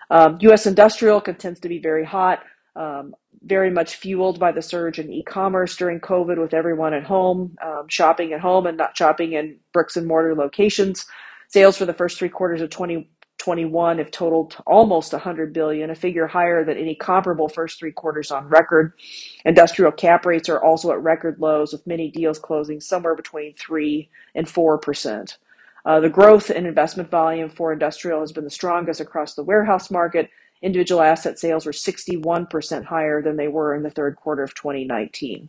Um, 0.09 0.39
U.S. 0.41 0.67
industrial 0.67 1.21
continues 1.21 1.61
to 1.61 1.69
be 1.69 1.79
very 1.79 2.07
hot, 2.07 2.43
um, 2.75 3.15
very 3.43 3.71
much 3.71 3.97
fueled 3.97 4.41
by 4.41 4.51
the 4.51 4.63
surge 4.63 4.99
in 4.99 5.13
e-commerce 5.13 5.77
during 5.77 6.01
COVID, 6.01 6.41
with 6.41 6.55
everyone 6.55 6.95
at 6.95 7.05
home 7.05 7.55
um, 7.63 7.87
shopping 7.89 8.33
at 8.33 8.41
home 8.41 8.67
and 8.67 8.79
not 8.79 8.97
shopping 8.97 9.35
in 9.35 9.59
bricks 9.75 9.99
and 9.99 10.07
mortar 10.07 10.35
locations. 10.35 11.05
Sales 11.49 11.79
for 11.79 11.87
the 11.87 11.95
first 11.95 12.19
three 12.19 12.29
quarters 12.29 12.61
of 12.61 12.69
2021 12.69 13.99
have 13.99 14.11
totaled 14.11 14.57
almost 14.67 15.13
100 15.13 15.53
billion, 15.55 15.89
a 15.89 15.95
figure 15.95 16.27
higher 16.27 16.63
than 16.63 16.77
any 16.77 16.95
comparable 16.95 17.49
first 17.49 17.79
three 17.79 17.91
quarters 17.91 18.31
on 18.31 18.47
record. 18.49 18.93
Industrial 19.47 19.91
cap 19.91 20.27
rates 20.27 20.51
are 20.51 20.63
also 20.63 20.93
at 20.93 21.03
record 21.03 21.41
lows, 21.41 21.73
with 21.73 21.87
many 21.87 22.11
deals 22.11 22.39
closing 22.39 22.81
somewhere 22.81 23.15
between 23.15 23.55
three 23.55 24.11
and 24.35 24.47
four 24.47 24.77
percent. 24.77 25.39
Uh, 25.87 26.01
the 26.01 26.11
growth 26.11 26.51
in 26.51 26.67
investment 26.67 27.11
volume 27.11 27.49
for 27.49 27.73
industrial 27.73 28.21
has 28.21 28.31
been 28.31 28.45
the 28.45 28.51
strongest 28.51 29.01
across 29.01 29.35
the 29.35 29.43
warehouse 29.43 29.91
market. 29.91 30.29
Individual 30.61 31.01
asset 31.01 31.39
sales 31.39 31.65
were 31.65 31.73
61% 31.73 32.85
higher 32.85 33.23
than 33.23 33.37
they 33.37 33.49
were 33.49 33.75
in 33.75 33.83
the 33.83 33.91
third 33.91 34.17
quarter 34.17 34.43
of 34.43 34.55
2019. 34.55 35.49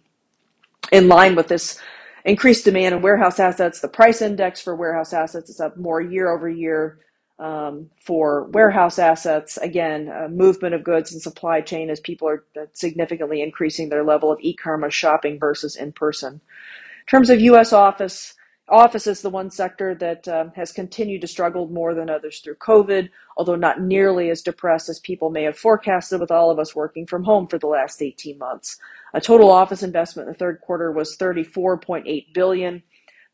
In 0.93 1.07
line 1.09 1.35
with 1.35 1.49
this 1.49 1.79
increased 2.25 2.65
demand 2.65 2.95
in 2.95 3.01
warehouse 3.01 3.39
assets, 3.39 3.81
the 3.81 3.87
price 3.87 4.21
index 4.21 4.61
for 4.61 4.75
warehouse 4.75 5.13
assets 5.13 5.49
is 5.49 5.59
up 5.59 5.77
more 5.77 6.01
year 6.01 6.29
over 6.31 6.49
year 6.49 6.99
um, 7.39 7.89
for 8.05 8.43
warehouse 8.45 8.99
assets. 8.99 9.57
Again, 9.57 10.09
uh, 10.09 10.27
movement 10.27 10.75
of 10.75 10.83
goods 10.83 11.11
and 11.11 11.21
supply 11.21 11.61
chain 11.61 11.89
as 11.89 11.99
people 11.99 12.27
are 12.27 12.43
significantly 12.73 13.41
increasing 13.41 13.89
their 13.89 14.03
level 14.03 14.31
of 14.31 14.39
e-commerce 14.41 14.93
shopping 14.93 15.39
versus 15.39 15.75
in 15.75 15.91
person. 15.93 16.33
In 16.33 17.05
terms 17.09 17.29
of 17.29 17.39
U.S. 17.41 17.73
office, 17.73 18.35
office 18.69 19.07
is 19.07 19.21
the 19.21 19.29
one 19.29 19.49
sector 19.49 19.95
that 19.95 20.27
um, 20.27 20.51
has 20.55 20.71
continued 20.71 21.21
to 21.21 21.27
struggle 21.27 21.67
more 21.67 21.93
than 21.93 22.09
others 22.09 22.39
through 22.39 22.55
COVID, 22.55 23.09
although 23.37 23.55
not 23.55 23.81
nearly 23.81 24.29
as 24.29 24.41
depressed 24.41 24.89
as 24.89 24.99
people 24.99 25.29
may 25.29 25.43
have 25.43 25.57
forecasted 25.57 26.19
with 26.19 26.31
all 26.31 26.51
of 26.51 26.59
us 26.59 26.75
working 26.75 27.05
from 27.05 27.23
home 27.23 27.47
for 27.47 27.57
the 27.57 27.67
last 27.67 28.01
18 28.01 28.37
months. 28.37 28.77
A 29.13 29.21
total 29.21 29.49
office 29.49 29.83
investment 29.83 30.27
in 30.27 30.33
the 30.33 30.39
third 30.39 30.61
quarter 30.61 30.91
was 30.91 31.17
34.8 31.17 32.33
billion. 32.33 32.83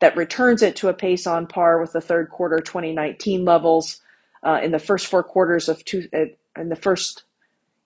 That 0.00 0.16
returns 0.16 0.62
it 0.62 0.76
to 0.76 0.88
a 0.88 0.94
pace 0.94 1.26
on 1.26 1.46
par 1.46 1.80
with 1.80 1.92
the 1.92 2.00
third 2.00 2.30
quarter 2.30 2.58
2019 2.58 3.44
levels. 3.44 4.00
Uh, 4.42 4.60
in 4.62 4.70
the 4.70 4.78
first 4.78 5.06
four 5.06 5.22
quarters 5.22 5.68
of 5.68 5.84
two, 5.84 6.08
uh, 6.14 6.26
in 6.60 6.68
the 6.68 6.76
first 6.76 7.24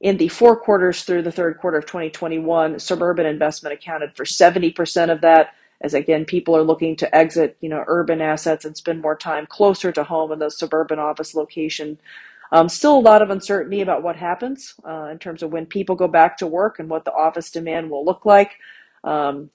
in 0.00 0.16
the 0.16 0.28
four 0.28 0.56
quarters 0.56 1.02
through 1.02 1.22
the 1.22 1.32
third 1.32 1.58
quarter 1.58 1.76
of 1.76 1.84
2021, 1.84 2.78
suburban 2.78 3.26
investment 3.26 3.74
accounted 3.74 4.16
for 4.16 4.24
70% 4.24 5.12
of 5.12 5.20
that 5.20 5.54
as 5.82 5.94
again 5.94 6.24
people 6.24 6.56
are 6.56 6.62
looking 6.62 6.96
to 6.96 7.14
exit 7.14 7.56
you 7.60 7.68
know 7.68 7.84
urban 7.86 8.20
assets 8.20 8.64
and 8.64 8.76
spend 8.76 9.00
more 9.00 9.16
time 9.16 9.46
closer 9.46 9.92
to 9.92 10.04
home 10.04 10.32
in 10.32 10.38
those 10.38 10.58
suburban 10.58 10.98
office 10.98 11.34
location 11.34 11.98
um, 12.52 12.68
still 12.68 12.98
a 12.98 13.00
lot 13.00 13.22
of 13.22 13.30
uncertainty 13.30 13.80
about 13.80 14.02
what 14.02 14.16
happens 14.16 14.74
uh, 14.88 15.08
in 15.10 15.18
terms 15.18 15.42
of 15.42 15.52
when 15.52 15.66
people 15.66 15.96
go 15.96 16.08
back 16.08 16.36
to 16.38 16.46
work 16.46 16.78
and 16.78 16.88
what 16.90 17.04
the 17.04 17.12
office 17.12 17.50
demand 17.50 17.90
will 17.90 18.04
look 18.04 18.24
like 18.26 18.52
um, 19.04 19.50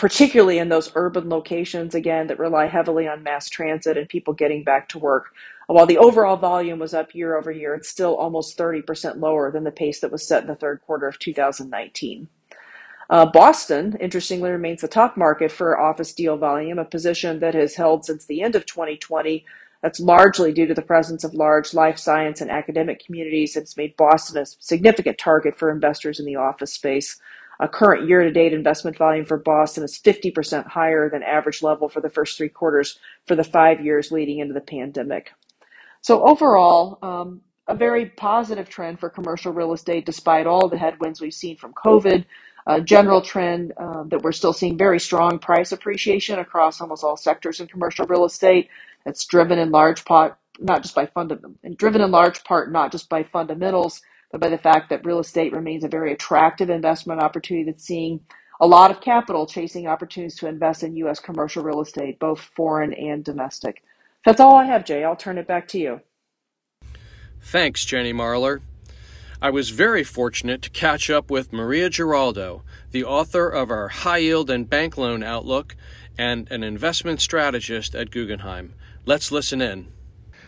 particularly 0.00 0.58
in 0.58 0.70
those 0.70 0.90
urban 0.94 1.28
locations 1.28 1.94
again 1.94 2.26
that 2.26 2.38
rely 2.38 2.66
heavily 2.66 3.06
on 3.06 3.22
mass 3.22 3.50
transit 3.50 3.98
and 3.98 4.08
people 4.08 4.32
getting 4.32 4.64
back 4.64 4.88
to 4.88 4.98
work. 4.98 5.26
While 5.66 5.84
the 5.84 5.98
overall 5.98 6.36
volume 6.36 6.78
was 6.78 6.94
up 6.94 7.14
year 7.14 7.36
over 7.36 7.50
year 7.52 7.74
it's 7.74 7.90
still 7.90 8.16
almost 8.16 8.56
30% 8.56 9.20
lower 9.20 9.50
than 9.52 9.64
the 9.64 9.70
pace 9.70 10.00
that 10.00 10.10
was 10.10 10.26
set 10.26 10.42
in 10.42 10.48
the 10.48 10.54
third 10.56 10.80
quarter 10.80 11.06
of 11.06 11.18
2019 11.18 12.28
uh, 13.10 13.26
Boston, 13.26 13.96
interestingly, 14.00 14.50
remains 14.50 14.82
the 14.82 14.88
top 14.88 15.16
market 15.16 15.50
for 15.50 15.80
office 15.80 16.14
deal 16.14 16.36
volume, 16.36 16.78
a 16.78 16.84
position 16.84 17.40
that 17.40 17.54
has 17.54 17.74
held 17.74 18.04
since 18.04 18.24
the 18.24 18.40
end 18.40 18.54
of 18.54 18.66
2020. 18.66 19.44
That's 19.82 19.98
largely 19.98 20.52
due 20.52 20.66
to 20.66 20.74
the 20.74 20.82
presence 20.82 21.24
of 21.24 21.34
large 21.34 21.74
life 21.74 21.98
science 21.98 22.40
and 22.40 22.50
academic 22.50 23.04
communities 23.04 23.54
that's 23.54 23.76
made 23.76 23.96
Boston 23.96 24.40
a 24.40 24.46
significant 24.46 25.18
target 25.18 25.58
for 25.58 25.72
investors 25.72 26.20
in 26.20 26.26
the 26.26 26.36
office 26.36 26.72
space. 26.72 27.18
A 27.58 27.66
current 27.66 28.08
year 28.08 28.22
to 28.22 28.30
date 28.30 28.52
investment 28.52 28.96
volume 28.96 29.24
for 29.24 29.38
Boston 29.38 29.82
is 29.82 29.98
50% 29.98 30.68
higher 30.68 31.10
than 31.10 31.24
average 31.24 31.64
level 31.64 31.88
for 31.88 32.00
the 32.00 32.08
first 32.08 32.36
three 32.36 32.48
quarters 32.48 33.00
for 33.26 33.34
the 33.34 33.44
five 33.44 33.84
years 33.84 34.12
leading 34.12 34.38
into 34.38 34.54
the 34.54 34.60
pandemic. 34.60 35.32
So, 36.00 36.22
overall, 36.22 36.98
um, 37.02 37.40
a 37.66 37.74
very 37.74 38.06
positive 38.06 38.68
trend 38.68 39.00
for 39.00 39.10
commercial 39.10 39.52
real 39.52 39.72
estate 39.72 40.06
despite 40.06 40.46
all 40.46 40.68
the 40.68 40.78
headwinds 40.78 41.20
we've 41.20 41.34
seen 41.34 41.56
from 41.56 41.74
COVID 41.74 42.24
a 42.66 42.80
general 42.80 43.22
trend 43.22 43.72
um, 43.78 44.08
that 44.10 44.22
we're 44.22 44.32
still 44.32 44.52
seeing 44.52 44.76
very 44.78 45.00
strong 45.00 45.38
price 45.38 45.72
appreciation 45.72 46.38
across 46.38 46.80
almost 46.80 47.04
all 47.04 47.16
sectors 47.16 47.60
in 47.60 47.66
commercial 47.66 48.06
real 48.06 48.24
estate. 48.24 48.68
It's 49.06 49.24
driven 49.24 49.58
in 49.58 49.70
large 49.70 50.04
part 50.04 50.36
not 50.60 50.82
just 50.82 50.94
by 50.94 51.06
fundamental, 51.06 51.54
and 51.64 51.76
driven 51.76 52.02
in 52.02 52.10
large 52.10 52.44
part 52.44 52.70
not 52.70 52.92
just 52.92 53.08
by 53.08 53.22
fundamentals, 53.24 54.02
but 54.30 54.40
by 54.40 54.48
the 54.48 54.58
fact 54.58 54.90
that 54.90 55.04
real 55.04 55.18
estate 55.18 55.52
remains 55.52 55.84
a 55.84 55.88
very 55.88 56.12
attractive 56.12 56.70
investment 56.70 57.20
opportunity 57.20 57.70
that's 57.70 57.84
seeing 57.84 58.20
a 58.60 58.66
lot 58.66 58.90
of 58.90 59.00
capital 59.00 59.46
chasing 59.46 59.86
opportunities 59.86 60.36
to 60.36 60.46
invest 60.46 60.82
in 60.82 60.94
U.S. 60.96 61.18
commercial 61.18 61.62
real 61.62 61.80
estate, 61.80 62.18
both 62.18 62.40
foreign 62.54 62.92
and 62.92 63.24
domestic. 63.24 63.82
That's 64.24 64.40
all 64.40 64.54
I 64.54 64.66
have, 64.66 64.84
Jay. 64.84 65.02
I'll 65.02 65.16
turn 65.16 65.38
it 65.38 65.48
back 65.48 65.66
to 65.68 65.78
you. 65.78 66.00
Thanks, 67.42 67.84
Jenny 67.86 68.12
Marler. 68.12 68.60
I 69.42 69.48
was 69.48 69.70
very 69.70 70.04
fortunate 70.04 70.60
to 70.62 70.70
catch 70.70 71.08
up 71.08 71.30
with 71.30 71.50
Maria 71.50 71.88
Giraldo, 71.88 72.62
the 72.90 73.04
author 73.04 73.48
of 73.48 73.70
our 73.70 73.88
High 73.88 74.18
Yield 74.18 74.50
and 74.50 74.68
Bank 74.68 74.98
Loan 74.98 75.22
Outlook 75.22 75.76
and 76.18 76.46
an 76.52 76.62
investment 76.62 77.22
strategist 77.22 77.94
at 77.94 78.10
Guggenheim. 78.10 78.74
Let's 79.06 79.32
listen 79.32 79.62
in. 79.62 79.88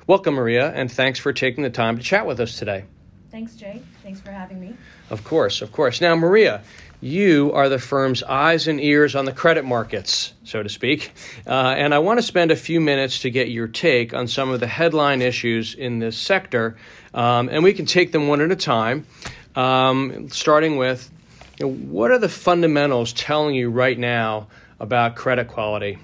Welcome, 0.07 0.35
Maria, 0.35 0.71
and 0.73 0.93
thanks 0.93 1.19
for 1.19 1.33
taking 1.33 1.65
the 1.65 1.71
time 1.71 1.97
to 1.97 2.03
chat 2.03 2.27
with 2.27 2.39
us 2.39 2.59
today. 2.59 2.85
Thanks, 3.31 3.55
Jay. 3.57 3.81
Thanks 4.03 4.21
for 4.21 4.31
having 4.31 4.61
me. 4.61 4.77
Of 5.09 5.25
course, 5.25 5.63
of 5.63 5.73
course. 5.73 6.03
Now, 6.03 6.15
Maria, 6.15 6.63
you 7.03 7.53
are 7.53 7.69
the 7.69 7.79
firm's 7.79 8.23
eyes 8.23 8.67
and 8.67 8.81
ears 8.81 9.15
on 9.15 9.27
the 9.27 9.33
credit 9.33 9.65
markets, 9.65 10.33
so 10.45 10.63
to 10.63 10.69
speak. 10.71 11.13
Uh, 11.47 11.51
and 11.51 11.93
I 11.93 11.99
want 11.99 12.19
to 12.19 12.23
spend 12.23 12.51
a 12.51 12.57
few 12.57 12.81
minutes 12.81 13.19
to 13.21 13.31
get 13.31 13.51
your 13.51 13.69
take 13.69 14.15
on 14.15 14.29
some 14.29 14.49
of 14.49 14.61
the 14.61 14.67
headline 14.67 15.21
issues 15.21 15.75
in 15.75 15.99
this 15.99 16.17
sector 16.17 16.77
um, 17.15 17.49
and 17.51 17.63
we 17.63 17.73
can 17.73 17.87
take 17.87 18.13
them 18.13 18.29
one 18.29 18.41
at 18.41 18.51
a 18.51 18.57
time, 18.57 19.07
um, 19.55 20.29
starting 20.31 20.77
with 20.77 21.11
you 21.59 21.67
know, 21.67 21.73
what 21.73 22.11
are 22.11 22.19
the 22.19 22.29
fundamentals 22.29 23.13
telling 23.13 23.55
you 23.55 23.71
right 23.71 23.99
now 23.99 24.49
about 24.81 25.17
credit 25.17 25.49
quality? 25.49 25.99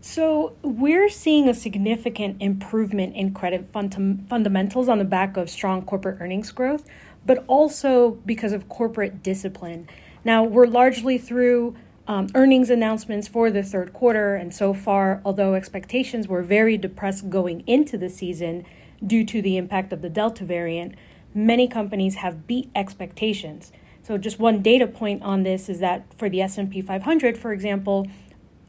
So, 0.00 0.54
we're 0.62 1.08
seeing 1.08 1.48
a 1.48 1.54
significant 1.54 2.40
improvement 2.40 3.16
in 3.16 3.34
credit 3.34 3.66
fund- 3.72 4.24
fundamentals 4.28 4.88
on 4.88 4.98
the 4.98 5.04
back 5.04 5.36
of 5.36 5.50
strong 5.50 5.82
corporate 5.82 6.20
earnings 6.20 6.52
growth, 6.52 6.84
but 7.26 7.44
also 7.48 8.12
because 8.24 8.52
of 8.52 8.68
corporate 8.68 9.22
discipline. 9.22 9.88
Now, 10.24 10.44
we're 10.44 10.66
largely 10.66 11.18
through 11.18 11.76
um, 12.08 12.28
earnings 12.34 12.70
announcements 12.70 13.26
for 13.26 13.50
the 13.50 13.62
third 13.62 13.92
quarter, 13.92 14.36
and 14.36 14.54
so 14.54 14.72
far, 14.72 15.20
although 15.24 15.54
expectations 15.54 16.28
were 16.28 16.42
very 16.42 16.78
depressed 16.78 17.28
going 17.28 17.64
into 17.66 17.98
the 17.98 18.08
season, 18.08 18.64
due 19.04 19.24
to 19.24 19.42
the 19.42 19.56
impact 19.56 19.92
of 19.92 20.02
the 20.02 20.08
Delta 20.08 20.44
variant, 20.44 20.94
many 21.34 21.68
companies 21.68 22.16
have 22.16 22.46
beat 22.46 22.70
expectations. 22.74 23.72
So 24.02 24.16
just 24.16 24.38
one 24.38 24.62
data 24.62 24.86
point 24.86 25.22
on 25.22 25.42
this 25.42 25.68
is 25.68 25.80
that 25.80 26.06
for 26.16 26.28
the 26.28 26.40
S&P 26.40 26.80
500, 26.80 27.36
for 27.36 27.52
example, 27.52 28.06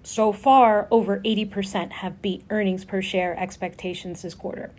so 0.03 0.31
far 0.31 0.87
over 0.89 1.19
80% 1.19 1.91
have 1.91 2.21
beat 2.21 2.43
earnings 2.49 2.85
per 2.85 3.01
share 3.01 3.37
expectations 3.37 4.21
this 4.21 4.33
quarter. 4.33 4.71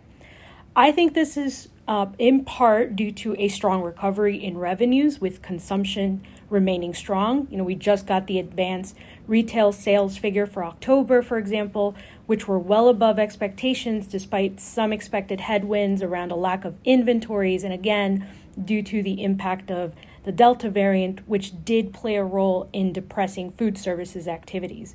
I 0.75 0.91
think 0.91 1.13
this 1.13 1.37
is 1.37 1.69
uh, 1.89 2.05
in 2.19 2.45
part 2.45 2.95
due 2.95 3.11
to 3.11 3.35
a 3.39 3.47
strong 3.47 3.81
recovery 3.81 4.37
in 4.41 4.55
revenues 4.59 5.19
with 5.19 5.41
consumption 5.41 6.21
remaining 6.47 6.93
strong. 6.93 7.47
You 7.49 7.57
know, 7.57 7.63
we 7.63 7.73
just 7.73 8.05
got 8.05 8.27
the 8.27 8.37
advanced 8.37 8.95
retail 9.25 9.71
sales 9.71 10.15
figure 10.15 10.45
for 10.45 10.63
October, 10.63 11.23
for 11.23 11.39
example, 11.39 11.95
which 12.27 12.47
were 12.47 12.59
well 12.59 12.89
above 12.89 13.17
expectations 13.17 14.05
despite 14.05 14.59
some 14.59 14.93
expected 14.93 15.41
headwinds 15.41 16.03
around 16.03 16.31
a 16.31 16.35
lack 16.35 16.63
of 16.63 16.77
inventories 16.85 17.63
and 17.63 17.73
again 17.73 18.27
due 18.63 18.83
to 18.83 19.01
the 19.01 19.23
impact 19.23 19.71
of 19.71 19.95
the 20.25 20.31
Delta 20.31 20.69
variant, 20.69 21.27
which 21.27 21.65
did 21.65 21.91
play 21.91 22.17
a 22.17 22.23
role 22.23 22.69
in 22.71 22.93
depressing 22.93 23.49
food 23.49 23.79
services 23.79 24.27
activities. 24.27 24.93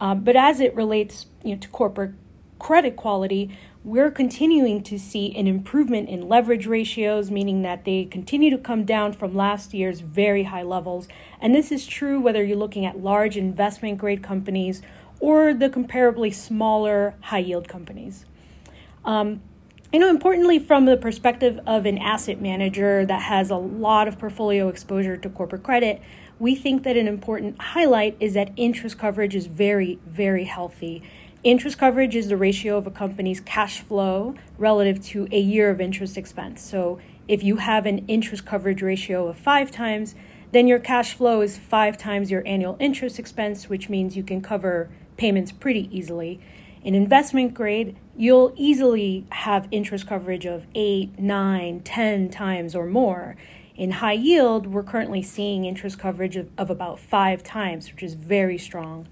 Um, 0.00 0.24
but 0.24 0.36
as 0.36 0.58
it 0.58 0.74
relates 0.74 1.26
you 1.44 1.54
know, 1.54 1.60
to 1.60 1.68
corporate 1.68 2.12
credit 2.60 2.94
quality, 2.94 3.50
we're 3.82 4.10
continuing 4.10 4.82
to 4.82 4.98
see 4.98 5.34
an 5.34 5.46
improvement 5.46 6.08
in 6.08 6.28
leverage 6.28 6.66
ratios, 6.66 7.30
meaning 7.30 7.62
that 7.62 7.84
they 7.86 8.04
continue 8.04 8.50
to 8.50 8.58
come 8.58 8.84
down 8.84 9.12
from 9.12 9.34
last 9.34 9.72
year's 9.72 10.00
very 10.00 10.42
high 10.44 10.62
levels. 10.62 11.08
And 11.40 11.54
this 11.54 11.72
is 11.72 11.86
true 11.86 12.20
whether 12.20 12.44
you're 12.44 12.58
looking 12.58 12.84
at 12.84 13.02
large 13.02 13.38
investment 13.38 13.96
grade 13.96 14.22
companies 14.22 14.82
or 15.18 15.54
the 15.54 15.70
comparably 15.70 16.32
smaller 16.32 17.14
high 17.22 17.38
yield 17.38 17.68
companies. 17.68 18.26
Um, 19.04 19.40
you 19.92 19.98
know, 19.98 20.10
importantly, 20.10 20.58
from 20.58 20.84
the 20.84 20.96
perspective 20.96 21.58
of 21.66 21.86
an 21.86 21.98
asset 21.98 22.40
manager 22.40 23.04
that 23.06 23.22
has 23.22 23.50
a 23.50 23.56
lot 23.56 24.06
of 24.06 24.18
portfolio 24.18 24.68
exposure 24.68 25.16
to 25.16 25.28
corporate 25.30 25.62
credit, 25.62 26.00
we 26.38 26.54
think 26.54 26.84
that 26.84 26.96
an 26.96 27.08
important 27.08 27.60
highlight 27.60 28.16
is 28.20 28.34
that 28.34 28.52
interest 28.56 28.98
coverage 28.98 29.34
is 29.34 29.46
very, 29.46 29.98
very 30.06 30.44
healthy. 30.44 31.02
Interest 31.42 31.78
coverage 31.78 32.14
is 32.14 32.28
the 32.28 32.36
ratio 32.36 32.76
of 32.76 32.86
a 32.86 32.90
company's 32.90 33.40
cash 33.40 33.80
flow 33.80 34.34
relative 34.58 35.02
to 35.02 35.26
a 35.32 35.40
year 35.40 35.70
of 35.70 35.80
interest 35.80 36.18
expense. 36.18 36.60
So 36.60 36.98
if 37.28 37.42
you 37.42 37.56
have 37.56 37.86
an 37.86 38.04
interest 38.08 38.44
coverage 38.44 38.82
ratio 38.82 39.26
of 39.26 39.38
five 39.38 39.70
times, 39.70 40.14
then 40.52 40.66
your 40.66 40.78
cash 40.78 41.14
flow 41.14 41.40
is 41.40 41.56
five 41.56 41.96
times 41.96 42.30
your 42.30 42.46
annual 42.46 42.76
interest 42.78 43.18
expense, 43.18 43.70
which 43.70 43.88
means 43.88 44.18
you 44.18 44.22
can 44.22 44.42
cover 44.42 44.90
payments 45.16 45.50
pretty 45.50 45.88
easily. 45.96 46.40
In 46.84 46.94
investment 46.94 47.54
grade, 47.54 47.96
you'll 48.14 48.52
easily 48.54 49.24
have 49.30 49.66
interest 49.70 50.06
coverage 50.06 50.44
of 50.44 50.66
eight, 50.74 51.18
nine, 51.18 51.80
ten 51.80 52.28
times 52.28 52.74
or 52.74 52.84
more. 52.84 53.34
In 53.76 53.92
high 53.92 54.12
yield, 54.12 54.66
we're 54.66 54.82
currently 54.82 55.22
seeing 55.22 55.64
interest 55.64 55.98
coverage 55.98 56.36
of, 56.36 56.50
of 56.58 56.68
about 56.68 56.98
five 56.98 57.42
times, 57.42 57.90
which 57.90 58.02
is 58.02 58.12
very 58.12 58.58
strong. 58.58 59.08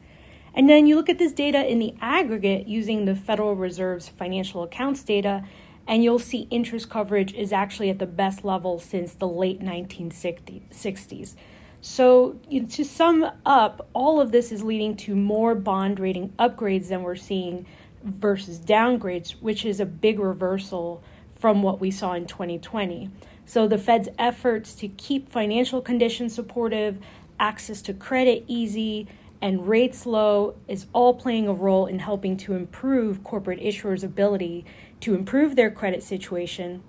And 0.59 0.69
then 0.69 0.89
you 0.89 0.97
look 0.97 1.09
at 1.09 1.21
this 1.21 1.33
data 1.33 1.65
in 1.65 1.79
the 1.79 1.95
aggregate 2.01 2.67
using 2.67 3.05
the 3.05 3.15
Federal 3.15 3.55
Reserve's 3.55 4.09
financial 4.09 4.65
accounts 4.65 5.05
data, 5.05 5.45
and 5.87 6.03
you'll 6.03 6.19
see 6.19 6.49
interest 6.51 6.91
coverage 6.91 7.33
is 7.33 7.53
actually 7.53 7.91
at 7.91 8.01
the 8.01 8.07
best 8.07 8.45
level 8.45 8.81
since 8.81 9.13
the 9.13 9.29
late 9.29 9.61
1960s. 9.61 11.37
So, 11.81 12.41
to 12.51 12.85
sum 12.85 13.31
up, 13.47 13.89
all 13.95 14.21
of 14.21 14.33
this 14.33 14.51
is 14.51 14.65
leading 14.65 14.97
to 14.97 15.15
more 15.15 15.55
bond 15.55 16.01
rating 16.01 16.31
upgrades 16.41 16.89
than 16.89 17.05
we're 17.05 17.15
seeing 17.15 17.65
versus 18.03 18.59
downgrades, 18.59 19.41
which 19.41 19.65
is 19.65 19.79
a 19.79 19.87
big 19.87 20.19
reversal 20.19 21.05
from 21.39 21.63
what 21.63 21.81
we 21.81 21.93
saw 21.93 22.15
in 22.15 22.27
2020. 22.27 23.11
So, 23.47 23.69
the 23.69 23.79
Fed's 23.79 24.09
efforts 24.19 24.75
to 24.75 24.89
keep 24.89 25.31
financial 25.31 25.81
conditions 25.81 26.35
supportive, 26.35 26.99
access 27.39 27.81
to 27.83 27.95
credit 27.95 28.43
easy, 28.49 29.07
and 29.41 29.69
rates 29.69 30.07
low 30.07 30.57
is 30.67 30.87
all 30.93 31.15
playing 31.15 31.49
a 31.49 31.53
role 31.53 31.87
in 31.87 31.99
helping 32.01 32.37
to 32.39 32.55
improve 32.55 33.23
corporate 33.23 33.61
issuers' 33.61 34.03
ability 34.03 34.65
to 35.01 35.15
improve 35.15 35.57
their 35.57 35.71
credit 35.71 36.03
situation 36.03 36.83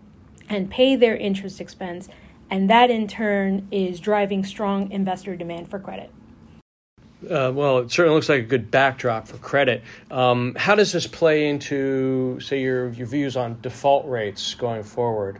and 0.49 0.69
pay 0.69 0.95
their 0.95 1.15
interest 1.15 1.61
expense, 1.61 2.09
and 2.49 2.69
that 2.69 2.89
in 2.89 3.07
turn 3.07 3.67
is 3.71 3.99
driving 3.99 4.43
strong 4.43 4.91
investor 4.91 5.35
demand 5.35 5.69
for 5.69 5.79
credit. 5.79 6.11
Uh, 7.29 7.51
well, 7.53 7.79
it 7.79 7.91
certainly 7.91 8.15
looks 8.15 8.29
like 8.29 8.39
a 8.39 8.45
good 8.45 8.71
backdrop 8.71 9.27
for 9.27 9.37
credit. 9.37 9.83
Um, 10.09 10.55
how 10.55 10.73
does 10.73 10.93
this 10.93 11.05
play 11.05 11.49
into, 11.49 12.39
say, 12.39 12.61
your, 12.61 12.89
your 12.89 13.07
views 13.07 13.35
on 13.35 13.59
default 13.61 14.07
rates 14.07 14.55
going 14.55 14.83
forward? 14.83 15.39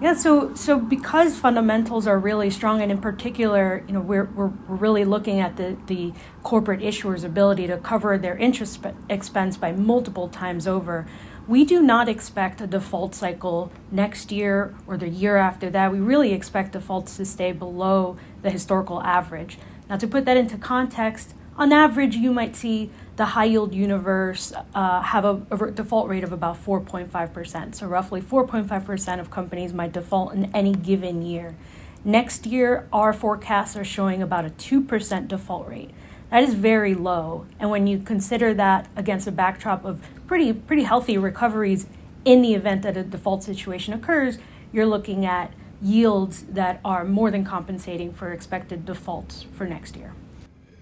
Yeah, 0.00 0.14
so 0.14 0.54
so 0.54 0.78
because 0.78 1.36
fundamentals 1.36 2.06
are 2.06 2.20
really 2.20 2.50
strong, 2.50 2.80
and 2.80 2.92
in 2.92 3.00
particular, 3.00 3.82
you 3.88 3.94
know, 3.94 4.00
we're 4.00 4.26
we're, 4.26 4.52
really 4.68 5.04
looking 5.04 5.40
at 5.40 5.56
the 5.56 5.76
the 5.86 6.12
corporate 6.44 6.82
issuer's 6.82 7.24
ability 7.24 7.66
to 7.66 7.78
cover 7.78 8.16
their 8.16 8.36
interest 8.36 8.78
expense 9.08 9.56
by 9.56 9.72
multiple 9.72 10.28
times 10.28 10.68
over. 10.68 11.04
We 11.48 11.64
do 11.64 11.82
not 11.82 12.08
expect 12.08 12.60
a 12.60 12.66
default 12.68 13.14
cycle 13.16 13.72
next 13.90 14.30
year 14.30 14.76
or 14.86 14.96
the 14.96 15.08
year 15.08 15.36
after 15.36 15.68
that. 15.70 15.90
We 15.90 15.98
really 15.98 16.32
expect 16.32 16.72
defaults 16.72 17.16
to 17.16 17.24
stay 17.24 17.50
below 17.50 18.18
the 18.42 18.50
historical 18.50 19.02
average. 19.02 19.58
Now, 19.90 19.96
to 19.96 20.06
put 20.06 20.26
that 20.26 20.36
into 20.36 20.58
context, 20.58 21.34
on 21.56 21.72
average, 21.72 22.14
you 22.14 22.32
might 22.32 22.54
see 22.54 22.90
the 23.18 23.26
high 23.26 23.46
yield 23.46 23.74
universe 23.74 24.52
uh, 24.76 25.02
have 25.02 25.24
a, 25.24 25.42
a, 25.50 25.70
default 25.72 26.08
rate 26.08 26.22
of 26.22 26.32
about 26.32 26.64
4.5%. 26.64 27.74
So, 27.74 27.88
roughly 27.88 28.22
4.5% 28.22 29.20
of 29.20 29.28
companies 29.28 29.72
might 29.72 29.92
default 29.92 30.34
in 30.34 30.54
any 30.54 30.72
given 30.72 31.22
year. 31.22 31.56
Next 32.04 32.46
year, 32.46 32.88
our 32.92 33.12
forecasts 33.12 33.76
are 33.76 33.84
showing 33.84 34.22
about 34.22 34.44
a 34.44 34.50
2% 34.50 35.26
default 35.26 35.66
rate. 35.66 35.90
That 36.30 36.44
is 36.44 36.54
very 36.54 36.94
low. 36.94 37.46
And 37.58 37.70
when 37.70 37.88
you 37.88 37.98
consider 37.98 38.54
that 38.54 38.88
against 38.94 39.26
a 39.26 39.32
backdrop 39.32 39.84
of 39.84 40.00
pretty, 40.28 40.52
pretty 40.52 40.84
healthy 40.84 41.18
recoveries 41.18 41.88
in 42.24 42.40
the 42.40 42.54
event 42.54 42.82
that 42.82 42.96
a 42.96 43.02
default 43.02 43.42
situation 43.42 43.94
occurs, 43.94 44.38
you're 44.72 44.86
looking 44.86 45.26
at 45.26 45.52
yields 45.82 46.44
that 46.44 46.78
are 46.84 47.04
more 47.04 47.32
than 47.32 47.44
compensating 47.44 48.12
for 48.12 48.30
expected 48.30 48.86
defaults 48.86 49.44
for 49.54 49.66
next 49.66 49.96
year 49.96 50.12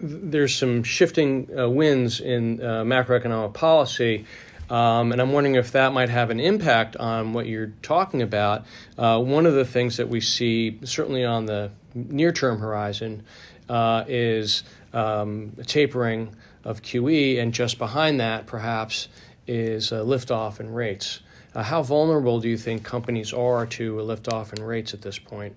there's 0.00 0.54
some 0.54 0.82
shifting 0.82 1.48
uh, 1.58 1.68
winds 1.68 2.20
in 2.20 2.60
uh, 2.62 2.82
macroeconomic 2.84 3.54
policy. 3.54 4.24
Um, 4.68 5.12
and 5.12 5.20
I'm 5.20 5.32
wondering 5.32 5.54
if 5.54 5.72
that 5.72 5.92
might 5.92 6.08
have 6.08 6.30
an 6.30 6.40
impact 6.40 6.96
on 6.96 7.32
what 7.32 7.46
you're 7.46 7.72
talking 7.82 8.20
about. 8.20 8.64
Uh, 8.98 9.20
one 9.20 9.46
of 9.46 9.54
the 9.54 9.64
things 9.64 9.96
that 9.96 10.08
we 10.08 10.20
see, 10.20 10.78
certainly 10.84 11.24
on 11.24 11.46
the 11.46 11.70
near 11.94 12.32
term 12.32 12.58
horizon, 12.58 13.22
uh, 13.68 14.04
is 14.08 14.64
um, 14.92 15.52
tapering 15.66 16.34
of 16.64 16.82
QE, 16.82 17.40
and 17.40 17.54
just 17.54 17.78
behind 17.78 18.18
that, 18.18 18.46
perhaps, 18.46 19.08
is 19.46 19.92
a 19.92 19.96
liftoff 19.96 20.58
in 20.58 20.72
rates. 20.72 21.20
Uh, 21.54 21.62
how 21.62 21.82
vulnerable 21.82 22.40
do 22.40 22.48
you 22.48 22.58
think 22.58 22.82
companies 22.82 23.32
are 23.32 23.66
to 23.66 24.00
a 24.00 24.02
liftoff 24.02 24.52
in 24.52 24.62
rates 24.64 24.92
at 24.92 25.02
this 25.02 25.18
point? 25.18 25.56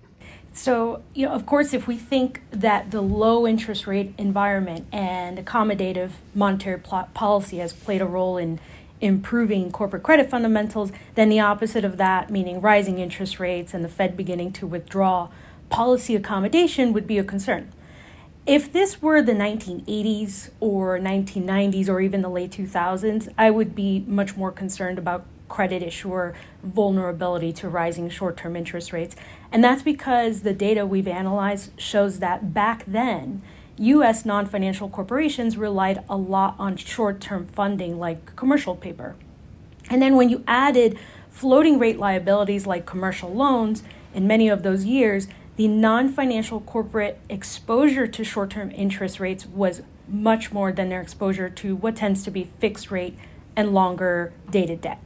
So, 0.52 1.02
you 1.14 1.26
know, 1.26 1.32
of 1.32 1.46
course, 1.46 1.72
if 1.72 1.86
we 1.86 1.96
think 1.96 2.42
that 2.50 2.90
the 2.90 3.00
low 3.00 3.46
interest 3.46 3.86
rate 3.86 4.14
environment 4.18 4.86
and 4.92 5.38
accommodative 5.38 6.10
monetary 6.34 6.78
policy 6.78 7.58
has 7.58 7.72
played 7.72 8.02
a 8.02 8.06
role 8.06 8.36
in 8.36 8.58
improving 9.00 9.70
corporate 9.70 10.02
credit 10.02 10.28
fundamentals, 10.28 10.92
then 11.14 11.28
the 11.28 11.40
opposite 11.40 11.84
of 11.84 11.96
that, 11.98 12.30
meaning 12.30 12.60
rising 12.60 12.98
interest 12.98 13.38
rates 13.38 13.72
and 13.72 13.84
the 13.84 13.88
Fed 13.88 14.16
beginning 14.16 14.52
to 14.52 14.66
withdraw 14.66 15.28
policy 15.70 16.16
accommodation, 16.16 16.92
would 16.92 17.06
be 17.06 17.16
a 17.16 17.24
concern. 17.24 17.72
If 18.44 18.72
this 18.72 19.00
were 19.00 19.22
the 19.22 19.32
1980s 19.32 20.50
or 20.58 20.98
1990s 20.98 21.88
or 21.88 22.00
even 22.00 22.22
the 22.22 22.28
late 22.28 22.50
2000s, 22.50 23.28
I 23.38 23.50
would 23.50 23.76
be 23.76 24.04
much 24.06 24.36
more 24.36 24.50
concerned 24.50 24.98
about 24.98 25.24
credit 25.50 25.82
issuer 25.82 26.32
vulnerability 26.62 27.52
to 27.52 27.68
rising 27.68 28.08
short 28.08 28.38
term 28.38 28.56
interest 28.56 28.94
rates. 28.94 29.14
And 29.52 29.62
that's 29.62 29.82
because 29.82 30.40
the 30.40 30.54
data 30.54 30.86
we've 30.86 31.08
analyzed 31.08 31.78
shows 31.78 32.20
that 32.20 32.54
back 32.54 32.84
then, 32.86 33.42
US 33.76 34.24
non 34.24 34.46
financial 34.46 34.88
corporations 34.88 35.58
relied 35.58 36.02
a 36.08 36.16
lot 36.16 36.54
on 36.58 36.76
short 36.76 37.20
term 37.20 37.46
funding 37.46 37.98
like 37.98 38.34
commercial 38.36 38.74
paper. 38.74 39.16
And 39.90 40.00
then 40.00 40.16
when 40.16 40.30
you 40.30 40.42
added 40.46 40.98
floating 41.28 41.78
rate 41.78 41.98
liabilities 41.98 42.66
like 42.66 42.86
commercial 42.86 43.34
loans 43.34 43.82
in 44.14 44.26
many 44.26 44.48
of 44.48 44.62
those 44.62 44.84
years, 44.84 45.28
the 45.56 45.68
non 45.68 46.08
financial 46.08 46.60
corporate 46.60 47.18
exposure 47.28 48.06
to 48.06 48.24
short 48.24 48.50
term 48.50 48.70
interest 48.70 49.20
rates 49.20 49.46
was 49.46 49.82
much 50.08 50.52
more 50.52 50.72
than 50.72 50.88
their 50.88 51.00
exposure 51.00 51.48
to 51.48 51.76
what 51.76 51.96
tends 51.96 52.22
to 52.24 52.30
be 52.30 52.44
fixed 52.58 52.90
rate 52.90 53.16
and 53.56 53.74
longer 53.74 54.32
dated 54.50 54.80
debt. 54.80 55.00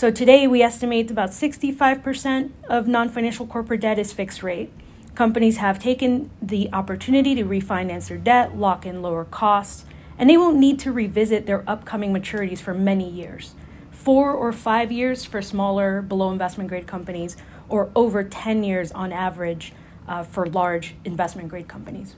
So 0.00 0.10
today 0.10 0.46
we 0.46 0.62
estimate 0.62 1.10
about 1.10 1.28
65% 1.28 2.52
of 2.70 2.88
non 2.88 3.10
financial 3.10 3.46
corporate 3.46 3.82
debt 3.82 3.98
is 3.98 4.14
fixed 4.14 4.42
rate. 4.42 4.72
Companies 5.14 5.58
have 5.58 5.78
taken 5.78 6.30
the 6.40 6.70
opportunity 6.72 7.34
to 7.34 7.44
refinance 7.44 8.08
their 8.08 8.16
debt, 8.16 8.56
lock 8.56 8.86
in 8.86 9.02
lower 9.02 9.26
costs, 9.26 9.84
and 10.16 10.30
they 10.30 10.38
won't 10.38 10.56
need 10.56 10.78
to 10.78 10.90
revisit 10.90 11.44
their 11.44 11.68
upcoming 11.68 12.14
maturities 12.14 12.60
for 12.60 12.72
many 12.72 13.10
years. 13.10 13.54
Four 13.90 14.32
or 14.32 14.52
five 14.52 14.90
years 14.90 15.26
for 15.26 15.42
smaller, 15.42 16.00
below 16.00 16.32
investment 16.32 16.70
grade 16.70 16.86
companies, 16.86 17.36
or 17.68 17.90
over 17.94 18.24
10 18.24 18.64
years 18.64 18.92
on 18.92 19.12
average 19.12 19.74
uh, 20.08 20.22
for 20.22 20.46
large 20.46 20.94
investment 21.04 21.50
grade 21.50 21.68
companies. 21.68 22.16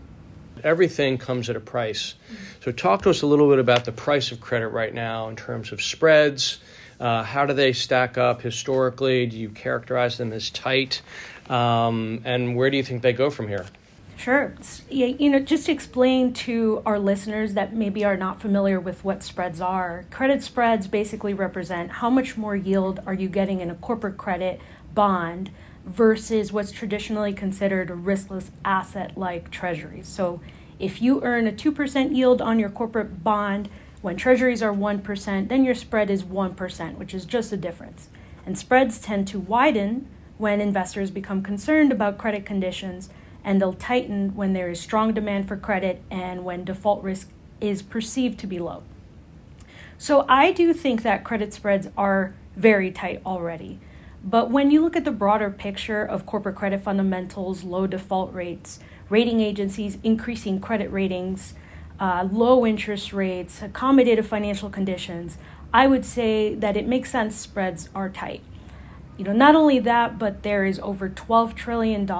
Everything 0.63 1.19
comes 1.19 1.51
at 1.51 1.57
a 1.57 1.61
price. 1.61 2.15
So, 2.61 2.71
talk 2.71 3.03
to 3.03 3.11
us 3.11 3.23
a 3.23 3.27
little 3.27 3.49
bit 3.49 3.59
about 3.59 3.87
the 3.87 3.91
price 3.91 4.31
of 4.31 4.41
credit 4.41 4.69
right 4.69 4.95
now 4.95 5.29
in 5.29 5.35
terms 5.35 5.73
of 5.73 5.83
spreads 5.83 6.61
uh, 7.03 7.25
how 7.25 7.45
do 7.45 7.53
they 7.53 7.73
stack 7.73 8.17
up 8.17 8.43
historically? 8.43 9.27
Do 9.27 9.37
you 9.37 9.49
characterize 9.49 10.19
them 10.19 10.33
as 10.33 10.51
tight? 10.51 11.03
Um, 11.51 12.23
and 12.25 12.55
where 12.55 12.71
do 12.71 12.77
you 12.77 12.85
think 12.85 13.03
they 13.03 13.13
go 13.13 13.29
from 13.29 13.49
here? 13.49 13.67
Sure. 14.17 14.55
Yeah, 14.89 15.07
You 15.07 15.31
know, 15.31 15.41
just 15.41 15.67
to 15.67 15.73
explain 15.73 16.33
to 16.35 16.81
our 16.87 17.01
listeners 17.01 17.55
that 17.55 17.75
maybe 17.75 18.05
are 18.05 18.17
not 18.17 18.41
familiar 18.41 18.79
with 18.79 19.03
what 19.03 19.25
spreads 19.25 19.61
are, 19.61 20.05
credit 20.13 20.45
spreads 20.45 20.87
basically 20.87 21.35
represent 21.35 21.91
how 21.91 22.09
much 22.09 22.37
more 22.37 22.55
yield 22.55 23.01
are 23.05 23.15
you 23.15 23.29
getting 23.29 23.61
in 23.61 23.69
a 23.69 23.75
corporate 23.75 24.17
credit 24.17 24.61
bond 24.95 25.51
versus 25.85 26.53
what's 26.53 26.71
traditionally 26.71 27.33
considered 27.33 27.91
a 27.91 27.95
riskless 27.95 28.51
asset 28.65 29.19
like 29.19 29.51
treasuries. 29.51 30.07
So 30.07 30.41
if 30.79 31.03
you 31.03 31.21
earn 31.25 31.49
a 31.49 31.53
2% 31.53 32.15
yield 32.15 32.41
on 32.41 32.61
your 32.61 32.71
corporate 32.71 33.25
bond, 33.25 33.69
when 34.03 34.17
treasuries 34.17 34.63
are 34.63 34.73
1%, 34.73 35.49
then 35.49 35.65
your 35.65 35.75
spread 35.75 36.11
is 36.11 36.25
1%, 36.25 36.99
which 36.99 37.15
is 37.15 37.25
just 37.25 37.53
a 37.53 37.57
difference. 37.57 38.09
And 38.45 38.59
spreads 38.59 38.99
tend 38.99 39.29
to 39.29 39.39
widen 39.39 40.09
when 40.39 40.61
investors 40.61 41.11
become 41.13 41.43
concerned 41.43 41.93
about 41.93 42.19
credit 42.19 42.45
conditions, 42.45 43.09
and 43.45 43.61
they'll 43.61 43.73
tighten 43.73 44.35
when 44.35 44.53
there 44.53 44.69
is 44.69 44.81
strong 44.81 45.15
demand 45.15 45.47
for 45.47 45.57
credit 45.57 46.03
and 46.11 46.45
when 46.45 46.65
default 46.65 47.03
risk 47.03 47.29
is 47.61 47.81
perceived 47.81 48.39
to 48.41 48.47
be 48.47 48.59
low. 48.59 48.83
So 49.99 50.27
I 50.29 50.51
do 50.51 50.75
think 50.75 51.03
that 51.03 51.23
credit 51.23 51.55
spreads 51.55 51.89
are 51.97 52.35
very 52.57 52.91
tight 52.91 53.23
already. 53.25 53.79
But 54.25 54.51
when 54.51 54.71
you 54.71 54.83
look 54.83 54.97
at 54.97 55.05
the 55.05 55.13
broader 55.13 55.51
picture 55.51 56.05
of 56.05 56.27
corporate 56.27 56.57
credit 56.57 56.83
fundamentals, 56.83 57.63
low 57.63 57.87
default 57.87 58.33
rates, 58.35 58.81
rating 59.09 59.41
agencies 59.41 59.99
increasing 60.03 60.61
credit 60.61 60.91
ratings, 60.93 61.55
uh, 62.01 62.29
low 62.31 62.67
interest 62.67 63.13
rates, 63.13 63.61
accommodative 63.61 64.25
financial 64.25 64.71
conditions, 64.71 65.39
I 65.73 65.87
would 65.87 66.05
say 66.05 66.55
that 66.55 66.77
it 66.77 66.87
makes 66.87 67.11
sense 67.11 67.37
spreads 67.37 67.89
are 67.95 68.09
tight. 68.09 68.43
You 69.19 69.25
know, 69.25 69.33
not 69.33 69.55
only 69.55 69.79
that, 69.79 70.19
but 70.19 70.43
there 70.43 70.65
is 70.65 70.81
over 70.81 71.09
$12 71.09 71.55
trillion 71.55 72.11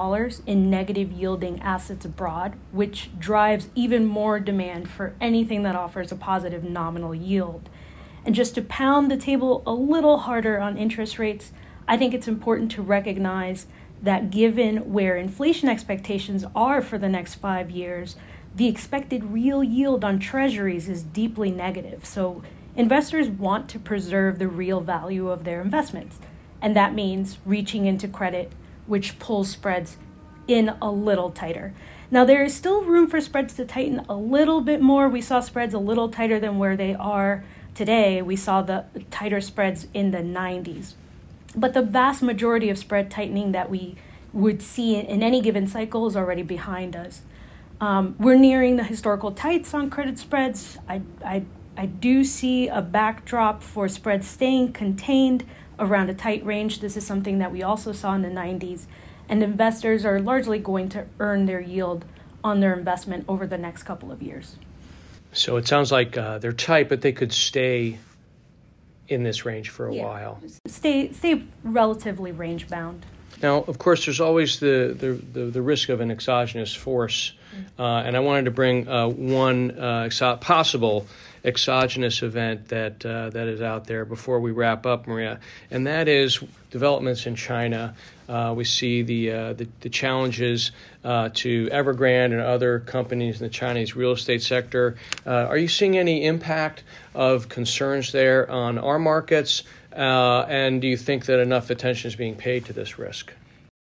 in 0.45 0.69
negative 0.69 1.11
yielding 1.11 1.59
assets 1.61 2.05
abroad, 2.05 2.53
which 2.71 3.09
drives 3.19 3.69
even 3.75 4.05
more 4.05 4.39
demand 4.39 4.89
for 4.89 5.15
anything 5.19 5.63
that 5.63 5.75
offers 5.75 6.11
a 6.11 6.15
positive 6.15 6.63
nominal 6.63 7.13
yield. 7.13 7.69
And 8.25 8.35
just 8.35 8.55
to 8.55 8.61
pound 8.61 9.11
the 9.11 9.17
table 9.17 9.63
a 9.65 9.73
little 9.73 10.19
harder 10.19 10.59
on 10.59 10.77
interest 10.77 11.19
rates, 11.19 11.51
I 11.87 11.97
think 11.97 12.13
it's 12.13 12.27
important 12.27 12.71
to 12.71 12.81
recognize 12.81 13.65
that 14.01 14.31
given 14.31 14.91
where 14.91 15.17
inflation 15.17 15.69
expectations 15.69 16.45
are 16.55 16.81
for 16.81 16.97
the 16.97 17.09
next 17.09 17.35
five 17.35 17.71
years, 17.71 18.15
the 18.55 18.67
expected 18.67 19.31
real 19.31 19.63
yield 19.63 20.03
on 20.03 20.19
treasuries 20.19 20.87
is 20.87 21.03
deeply 21.03 21.51
negative. 21.51 22.05
So 22.05 22.43
investors 22.75 23.27
want 23.27 23.69
to 23.69 23.79
preserve 23.79 24.39
the 24.39 24.47
real 24.47 24.81
value 24.81 25.29
of 25.29 25.43
their 25.43 25.61
investments. 25.61 26.19
And 26.61 26.75
that 26.75 26.93
means 26.93 27.39
reaching 27.45 27.85
into 27.85 28.07
credit, 28.07 28.51
which 28.85 29.19
pulls 29.19 29.49
spreads 29.49 29.97
in 30.47 30.69
a 30.81 30.91
little 30.91 31.31
tighter. 31.31 31.73
Now, 32.11 32.25
there 32.25 32.43
is 32.43 32.53
still 32.53 32.83
room 32.83 33.09
for 33.09 33.19
spreads 33.19 33.55
to 33.55 33.65
tighten 33.65 34.05
a 34.07 34.15
little 34.15 34.61
bit 34.61 34.81
more. 34.81 35.09
We 35.09 35.21
saw 35.21 35.39
spreads 35.39 35.73
a 35.73 35.79
little 35.79 36.09
tighter 36.09 36.39
than 36.39 36.59
where 36.59 36.77
they 36.77 36.93
are 36.93 37.43
today. 37.73 38.21
We 38.21 38.35
saw 38.35 38.61
the 38.61 38.85
tighter 39.09 39.41
spreads 39.41 39.87
in 39.93 40.11
the 40.11 40.19
90s. 40.19 40.93
But 41.55 41.73
the 41.73 41.81
vast 41.81 42.21
majority 42.21 42.69
of 42.69 42.77
spread 42.77 43.09
tightening 43.09 43.51
that 43.53 43.69
we 43.69 43.95
would 44.31 44.61
see 44.61 44.95
in 44.95 45.23
any 45.23 45.41
given 45.41 45.67
cycle 45.67 46.07
is 46.07 46.15
already 46.15 46.43
behind 46.43 46.95
us. 46.95 47.23
Um, 47.83 48.15
we're 48.17 48.37
nearing 48.37 48.77
the 48.77 48.83
historical 48.85 49.33
tights 49.33 49.73
on 49.73 49.89
credit 49.89 50.17
spreads. 50.17 50.77
I, 50.87 51.01
I, 51.21 51.43
I 51.75 51.87
do 51.87 52.23
see 52.23 52.69
a 52.69 52.81
backdrop 52.81 53.61
for 53.61 53.89
spreads 53.89 54.25
staying 54.25 54.71
contained 54.71 55.43
around 55.77 56.09
a 56.09 56.13
tight 56.13 56.45
range. 56.45 56.79
This 56.79 56.95
is 56.95 57.05
something 57.05 57.39
that 57.39 57.51
we 57.51 57.61
also 57.61 57.91
saw 57.91 58.13
in 58.13 58.21
the 58.21 58.29
90s. 58.29 58.85
And 59.27 59.43
investors 59.43 60.05
are 60.05 60.21
largely 60.21 60.59
going 60.59 60.87
to 60.89 61.07
earn 61.19 61.45
their 61.45 61.59
yield 61.59 62.05
on 62.41 62.61
their 62.61 62.73
investment 62.73 63.25
over 63.27 63.45
the 63.45 63.57
next 63.57 63.83
couple 63.83 64.13
of 64.13 64.21
years. 64.21 64.55
So 65.33 65.57
it 65.57 65.67
sounds 65.67 65.91
like 65.91 66.17
uh, 66.17 66.37
they're 66.37 66.53
tight, 66.53 66.87
but 66.87 67.01
they 67.01 67.11
could 67.11 67.33
stay 67.33 67.99
in 69.09 69.23
this 69.23 69.43
range 69.43 69.67
for 69.67 69.89
a 69.89 69.93
yeah. 69.93 70.05
while. 70.05 70.39
Stay 70.67 71.11
stay 71.11 71.43
relatively 71.65 72.31
range 72.31 72.69
bound. 72.69 73.05
Now, 73.41 73.63
of 73.63 73.77
course, 73.77 74.05
there's 74.05 74.21
always 74.21 74.59
the 74.59 74.95
the, 74.97 75.39
the, 75.39 75.45
the 75.45 75.61
risk 75.61 75.89
of 75.89 76.01
an 76.01 76.11
exogenous 76.11 76.73
force, 76.73 77.33
uh, 77.77 77.83
and 77.83 78.15
I 78.15 78.19
wanted 78.19 78.45
to 78.45 78.51
bring 78.51 78.87
uh, 78.87 79.07
one 79.07 79.71
uh, 79.71 80.07
exo- 80.07 80.39
possible 80.39 81.07
exogenous 81.45 82.23
event 82.23 82.69
that 82.69 83.05
uh, 83.05 83.29
that 83.31 83.47
is 83.47 83.61
out 83.61 83.85
there 83.87 84.05
before 84.05 84.39
we 84.39 84.51
wrap 84.51 84.85
up, 84.85 85.07
Maria, 85.07 85.39
and 85.71 85.87
that 85.87 86.07
is 86.07 86.41
developments 86.71 87.25
in 87.25 87.35
China. 87.35 87.95
Uh, 88.29 88.53
we 88.55 88.63
see 88.63 89.01
the, 89.01 89.29
uh, 89.29 89.53
the, 89.53 89.67
the 89.81 89.89
challenges 89.89 90.71
to 91.03 91.67
Evergrande 91.69 92.31
and 92.31 92.39
other 92.39 92.79
companies 92.79 93.41
in 93.41 93.45
the 93.45 93.53
Chinese 93.53 93.97
real 93.97 94.13
estate 94.13 94.41
sector. 94.41 94.95
Are 95.25 95.57
you 95.57 95.67
seeing 95.67 95.97
any 95.97 96.23
impact 96.25 96.83
of 97.13 97.49
concerns 97.49 98.13
there 98.13 98.49
on 98.49 98.77
our 98.77 98.97
markets? 98.97 99.63
Uh, 99.95 100.45
and 100.49 100.81
do 100.81 100.87
you 100.87 100.97
think 100.97 101.25
that 101.25 101.39
enough 101.39 101.69
attention 101.69 102.07
is 102.07 102.15
being 102.15 102.35
paid 102.35 102.65
to 102.65 102.73
this 102.73 102.97
risk? 102.97 103.33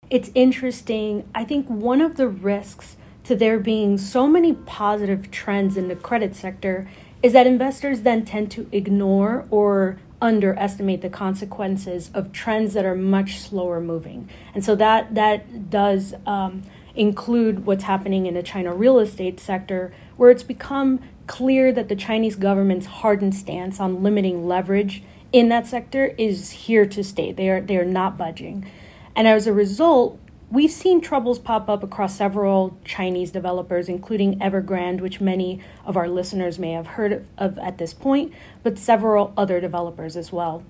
It's 0.09 0.31
interesting. 0.33 1.29
I 1.35 1.43
think 1.43 1.67
one 1.67 1.99
of 2.01 2.15
the 2.15 2.27
risks 2.27 2.95
to 3.25 3.35
there 3.35 3.59
being 3.59 3.97
so 3.97 4.25
many 4.25 4.53
positive 4.53 5.31
trends 5.31 5.75
in 5.75 5.89
the 5.89 5.95
credit 5.95 6.33
sector 6.33 6.87
is 7.21 7.33
that 7.33 7.45
investors 7.45 8.03
then 8.03 8.23
tend 8.23 8.49
to 8.51 8.69
ignore 8.71 9.45
or 9.49 9.99
underestimate 10.21 11.01
the 11.01 11.09
consequences 11.09 12.09
of 12.13 12.31
trends 12.31 12.73
that 12.73 12.85
are 12.85 12.95
much 12.95 13.39
slower 13.39 13.81
moving. 13.81 14.29
And 14.55 14.63
so 14.63 14.75
that 14.75 15.13
that 15.15 15.69
does 15.69 16.13
um, 16.25 16.63
include 16.95 17.65
what's 17.65 17.83
happening 17.83 18.25
in 18.25 18.33
the 18.33 18.43
China 18.43 18.73
real 18.73 18.99
estate 18.99 19.39
sector, 19.39 19.93
where 20.15 20.31
it's 20.31 20.43
become 20.43 20.99
clear 21.27 21.71
that 21.71 21.89
the 21.89 21.95
Chinese 21.95 22.35
government's 22.35 22.85
hardened 22.85 23.35
stance 23.35 23.79
on 23.79 24.01
limiting 24.01 24.47
leverage 24.47 25.03
in 25.31 25.49
that 25.49 25.67
sector 25.67 26.13
is 26.17 26.51
here 26.51 26.85
to 26.85 27.03
stay. 27.03 27.31
They 27.31 27.49
are 27.49 27.61
they 27.61 27.77
are 27.77 27.85
not 27.85 28.17
budging. 28.17 28.69
And 29.15 29.27
as 29.27 29.47
a 29.47 29.53
result, 29.53 30.19
We've 30.49 30.71
seen 30.71 31.01
troubles 31.01 31.39
pop 31.39 31.67
up 31.67 31.83
across 31.83 32.15
several 32.15 32.77
Chinese 32.85 33.31
developers, 33.31 33.89
including 33.89 34.39
Evergrande, 34.39 35.01
which 35.01 35.19
many 35.19 35.59
of 35.85 35.97
our 35.97 36.07
listeners 36.07 36.57
may 36.57 36.71
have 36.71 36.87
heard 36.87 37.27
of 37.37 37.57
at 37.57 37.79
this 37.79 37.93
point, 37.93 38.31
but 38.63 38.79
several 38.79 39.33
other 39.35 39.59
developers 39.59 40.15
as 40.15 40.31
well. 40.31 40.63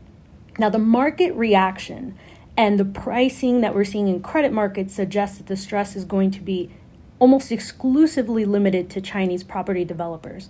Now, 0.58 0.70
the 0.70 0.80
market 0.80 1.32
reaction 1.36 2.18
and 2.58 2.80
the 2.80 2.86
pricing 2.86 3.62
that 3.62 3.76
we're 3.76 3.84
seeing 3.84 4.08
in 4.08 4.20
credit 4.22 4.52
markets 4.52 4.96
suggests 4.96 5.38
that 5.38 5.46
the 5.46 5.56
stress 5.56 5.96
is 5.96 6.06
going 6.06 6.32
to 6.32 6.42
be 6.42 6.72
almost 7.20 7.52
exclusively 7.52 8.46
limited 8.46 8.90
to 8.90 9.00
Chinese 9.00 9.44
property 9.44 9.86
developers. 9.86 10.50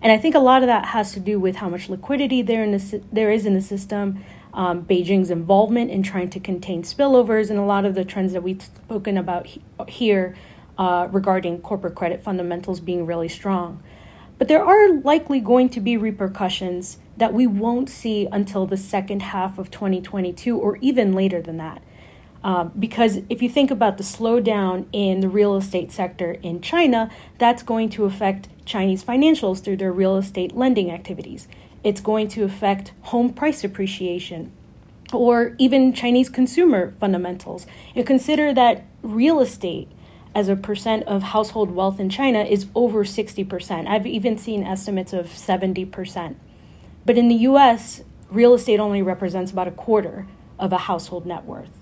And 0.00 0.12
I 0.12 0.18
think 0.18 0.34
a 0.34 0.40
lot 0.40 0.62
of 0.62 0.68
that 0.68 0.86
has 0.86 1.12
to 1.12 1.20
do 1.20 1.40
with 1.40 1.56
how 1.56 1.68
much 1.68 1.88
liquidity 1.88 2.42
there, 2.42 2.62
in 2.62 2.70
the, 2.72 3.02
there 3.10 3.30
is 3.30 3.46
in 3.46 3.54
the 3.54 3.60
system, 3.60 4.24
um, 4.54 4.84
Beijing's 4.84 5.30
involvement 5.30 5.90
in 5.90 6.02
trying 6.02 6.30
to 6.30 6.40
contain 6.40 6.82
spillovers, 6.82 7.50
and 7.50 7.58
a 7.58 7.64
lot 7.64 7.84
of 7.84 7.94
the 7.94 8.04
trends 8.04 8.32
that 8.32 8.42
we've 8.42 8.62
spoken 8.62 9.18
about 9.18 9.46
he- 9.46 9.62
here 9.88 10.36
uh, 10.78 11.08
regarding 11.10 11.60
corporate 11.60 11.94
credit 11.94 12.22
fundamentals 12.22 12.80
being 12.80 13.06
really 13.06 13.28
strong. 13.28 13.82
But 14.38 14.46
there 14.46 14.64
are 14.64 14.92
likely 14.92 15.40
going 15.40 15.68
to 15.70 15.80
be 15.80 15.96
repercussions 15.96 16.98
that 17.16 17.34
we 17.34 17.46
won't 17.48 17.90
see 17.90 18.28
until 18.30 18.66
the 18.66 18.76
second 18.76 19.22
half 19.22 19.58
of 19.58 19.70
2022 19.70 20.56
or 20.56 20.76
even 20.76 21.12
later 21.12 21.42
than 21.42 21.56
that. 21.56 21.82
Um, 22.44 22.72
because 22.78 23.18
if 23.28 23.42
you 23.42 23.48
think 23.48 23.70
about 23.70 23.98
the 23.98 24.04
slowdown 24.04 24.86
in 24.92 25.20
the 25.20 25.28
real 25.28 25.56
estate 25.56 25.90
sector 25.90 26.32
in 26.42 26.60
China, 26.60 27.10
that's 27.38 27.62
going 27.62 27.88
to 27.90 28.04
affect 28.04 28.48
Chinese 28.64 29.02
financials 29.02 29.62
through 29.62 29.78
their 29.78 29.92
real 29.92 30.16
estate 30.16 30.56
lending 30.56 30.90
activities 30.90 31.48
it's 31.84 32.00
going 32.00 32.28
to 32.28 32.42
affect 32.44 32.92
home 33.02 33.32
price 33.32 33.64
appreciation 33.64 34.52
or 35.12 35.54
even 35.58 35.92
Chinese 35.92 36.28
consumer 36.28 36.90
fundamentals. 37.00 37.66
You 37.94 38.04
consider 38.04 38.52
that 38.54 38.84
real 39.02 39.40
estate 39.40 39.88
as 40.34 40.48
a 40.48 40.56
percent 40.56 41.04
of 41.04 41.22
household 41.22 41.70
wealth 41.70 41.98
in 41.98 42.10
China 42.10 42.40
is 42.40 42.66
over 42.74 43.04
60%. 43.04 43.86
I've 43.86 44.06
even 44.06 44.36
seen 44.36 44.62
estimates 44.62 45.12
of 45.12 45.28
70%. 45.28 46.36
But 47.06 47.16
in 47.16 47.28
the 47.28 47.36
US, 47.36 48.02
real 48.30 48.52
estate 48.52 48.78
only 48.78 49.00
represents 49.00 49.50
about 49.50 49.68
a 49.68 49.72
quarter 49.72 50.26
of 50.58 50.72
a 50.72 50.78
household 50.78 51.24
net 51.24 51.44
worth. 51.44 51.77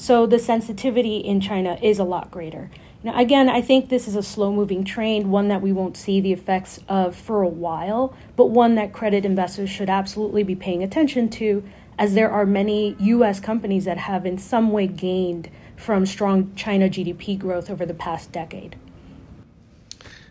So 0.00 0.26
the 0.26 0.38
sensitivity 0.38 1.16
in 1.16 1.40
China 1.40 1.76
is 1.82 1.98
a 1.98 2.04
lot 2.04 2.30
greater. 2.30 2.70
Now, 3.02 3.18
again, 3.18 3.48
I 3.48 3.60
think 3.60 3.88
this 3.88 4.06
is 4.06 4.14
a 4.14 4.22
slow 4.22 4.52
moving 4.52 4.84
train, 4.84 5.30
one 5.30 5.48
that 5.48 5.60
we 5.60 5.72
won't 5.72 5.96
see 5.96 6.20
the 6.20 6.32
effects 6.32 6.78
of 6.88 7.16
for 7.16 7.42
a 7.42 7.48
while, 7.48 8.14
but 8.36 8.46
one 8.46 8.76
that 8.76 8.92
credit 8.92 9.24
investors 9.24 9.70
should 9.70 9.90
absolutely 9.90 10.44
be 10.44 10.54
paying 10.54 10.84
attention 10.84 11.28
to, 11.30 11.64
as 11.98 12.14
there 12.14 12.30
are 12.30 12.46
many 12.46 12.94
U.S. 13.00 13.40
companies 13.40 13.86
that 13.86 13.98
have 13.98 14.24
in 14.24 14.38
some 14.38 14.70
way 14.70 14.86
gained 14.86 15.50
from 15.76 16.06
strong 16.06 16.54
China 16.54 16.88
GDP 16.88 17.36
growth 17.36 17.68
over 17.68 17.84
the 17.84 17.92
past 17.92 18.30
decade. 18.30 18.76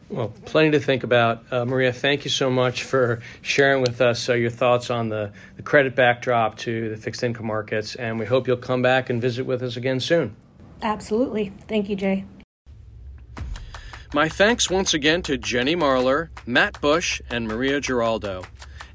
Well, 0.10 0.34
plenty 0.46 0.72
to 0.72 0.80
think 0.80 1.04
about. 1.04 1.44
Uh, 1.52 1.66
Maria, 1.66 1.92
thank 1.92 2.24
you 2.24 2.30
so 2.30 2.50
much 2.50 2.84
for 2.84 3.22
sharing 3.42 3.82
with 3.82 4.00
us 4.00 4.30
uh, 4.30 4.34
your 4.34 4.50
thoughts 4.50 4.90
on 4.90 5.10
the, 5.10 5.34
the 5.58 5.64
credit 5.64 5.96
backdrop 5.96 6.58
to 6.60 6.90
the 6.90 6.98
fixed 6.98 7.24
income 7.24 7.48
markets, 7.48 7.96
and 7.96 8.18
we 8.18 8.26
hope 8.26 8.48
you'll 8.48 8.58
come 8.58 8.82
back 8.82 9.10
and 9.10 9.22
visit 9.22 9.46
with 9.46 9.62
us 9.62 9.76
again 9.76 10.00
soon. 10.00 10.36
Absolutely. 10.82 11.52
Thank 11.68 11.90
you, 11.90 11.96
Jay. 11.98 12.26
My 14.14 14.30
thanks 14.30 14.70
once 14.70 14.94
again 14.94 15.22
to 15.24 15.38
Jenny 15.38 15.76
Marler, 15.76 16.30
Matt 16.46 16.80
Bush, 16.80 17.22
and 17.30 17.46
Maria 17.46 17.82
Giraldo. 17.82 18.44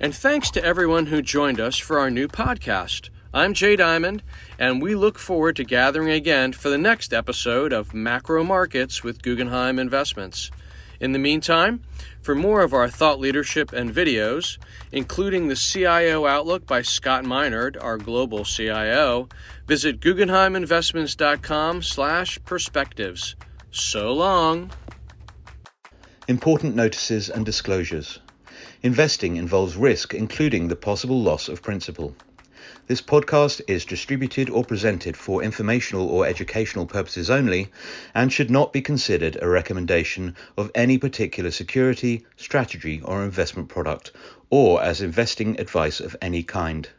And 0.01 0.15
thanks 0.15 0.51
to 0.53 0.65
everyone 0.65 1.07
who 1.07 1.21
joined 1.21 1.61
us 1.61 1.77
for 1.77 1.99
our 1.99 2.11
new 2.11 2.27
podcast. 2.27 3.11
I'm 3.35 3.53
Jay 3.53 3.77
Diamond, 3.77 4.23
and 4.59 4.81
we 4.81 4.95
look 4.95 5.19
forward 5.19 5.57
to 5.57 5.65
gathering 5.65 6.09
again 6.09 6.55
for 6.55 6.71
the 6.71 6.79
next 6.79 7.13
episode 7.13 7.73
of 7.73 7.93
Macro 7.93 8.43
Markets 8.43 9.05
with 9.05 9.23
Guggenheim 9.23 9.79
Investments. 9.79 10.51
In 11.03 11.11
the 11.11 11.19
meantime, 11.19 11.83
for 12.23 12.37
more 12.37 12.63
of 12.63 12.73
our 12.73 12.89
thought 12.89 13.19
leadership 13.19 13.73
and 13.73 13.93
videos, 13.93 14.57
including 14.93 15.49
the 15.49 15.57
CIO 15.57 16.27
Outlook 16.27 16.65
by 16.65 16.83
Scott 16.83 17.25
Minerd, 17.25 17.77
our 17.83 17.99
global 17.99 18.45
CIO, 18.45 19.29
visit 19.67 19.99
guggenheiminvestments.com 19.99 21.83
slash 21.83 22.39
perspectives. 22.45 23.35
So 23.73 24.13
long. 24.13 24.71
Important 26.29 26.77
notices 26.77 27.29
and 27.29 27.45
disclosures. 27.45 28.21
Investing 28.85 29.35
involves 29.35 29.75
risk, 29.75 30.15
including 30.15 30.69
the 30.69 30.77
possible 30.77 31.21
loss 31.21 31.49
of 31.49 31.63
principal. 31.63 32.15
This 32.93 33.01
podcast 33.01 33.63
is 33.69 33.87
distributed 33.87 34.51
or 34.51 34.67
presented 34.67 35.17
for 35.17 35.43
informational 35.43 36.07
or 36.11 36.27
educational 36.27 36.85
purposes 36.85 37.31
only 37.31 37.71
and 38.15 38.31
should 38.31 38.51
not 38.51 38.71
be 38.71 38.83
considered 38.83 39.39
a 39.41 39.49
recommendation 39.49 40.37
of 40.59 40.71
any 40.75 40.99
particular 40.99 41.51
security, 41.51 42.27
strategy, 42.37 43.01
or 43.03 43.25
investment 43.25 43.71
product, 43.71 44.13
or 44.51 44.83
as 44.83 45.01
investing 45.01 45.59
advice 45.59 46.01
of 46.01 46.15
any 46.21 46.43
kind. 46.43 46.91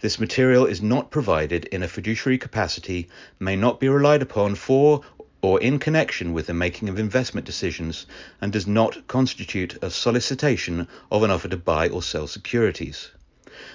This 0.00 0.18
material 0.18 0.66
is 0.66 0.82
not 0.82 1.12
provided 1.12 1.66
in 1.66 1.84
a 1.84 1.86
fiduciary 1.86 2.36
capacity, 2.36 3.08
may 3.38 3.54
not 3.54 3.78
be 3.78 3.88
relied 3.88 4.20
upon 4.20 4.56
for 4.56 5.02
or 5.42 5.60
in 5.60 5.78
connection 5.78 6.32
with 6.32 6.48
the 6.48 6.54
making 6.54 6.88
of 6.88 6.98
investment 6.98 7.46
decisions, 7.46 8.04
and 8.40 8.52
does 8.52 8.66
not 8.66 9.06
constitute 9.06 9.78
a 9.80 9.90
solicitation 9.90 10.88
of 11.12 11.22
an 11.22 11.30
offer 11.30 11.46
to 11.46 11.56
buy 11.56 11.88
or 11.88 12.02
sell 12.02 12.26
securities. 12.26 13.12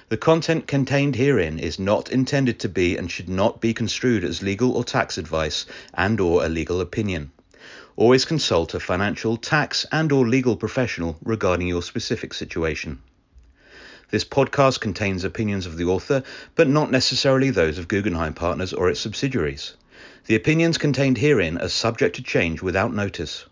The 0.09 0.17
content 0.17 0.65
contained 0.65 1.17
herein 1.17 1.59
is 1.59 1.77
not 1.77 2.11
intended 2.11 2.57
to 2.61 2.67
be 2.67 2.97
and 2.97 3.11
should 3.11 3.29
not 3.29 3.61
be 3.61 3.75
construed 3.75 4.23
as 4.23 4.41
legal 4.41 4.71
or 4.71 4.83
tax 4.83 5.19
advice 5.19 5.67
and 5.93 6.19
or 6.19 6.43
a 6.43 6.49
legal 6.49 6.81
opinion. 6.81 7.29
Always 7.95 8.25
consult 8.25 8.73
a 8.73 8.79
financial, 8.79 9.37
tax 9.37 9.85
and 9.91 10.11
or 10.11 10.27
legal 10.27 10.55
professional 10.55 11.19
regarding 11.23 11.67
your 11.67 11.83
specific 11.83 12.33
situation. 12.33 13.03
This 14.09 14.25
podcast 14.25 14.79
contains 14.79 15.23
opinions 15.23 15.67
of 15.67 15.77
the 15.77 15.85
author, 15.85 16.23
but 16.55 16.67
not 16.67 16.89
necessarily 16.89 17.51
those 17.51 17.77
of 17.77 17.87
Guggenheim 17.87 18.33
Partners 18.33 18.73
or 18.73 18.89
its 18.89 18.99
subsidiaries. 18.99 19.75
The 20.25 20.33
opinions 20.33 20.79
contained 20.79 21.19
herein 21.19 21.59
are 21.59 21.69
subject 21.69 22.15
to 22.15 22.23
change 22.23 22.63
without 22.63 22.95
notice. 22.95 23.45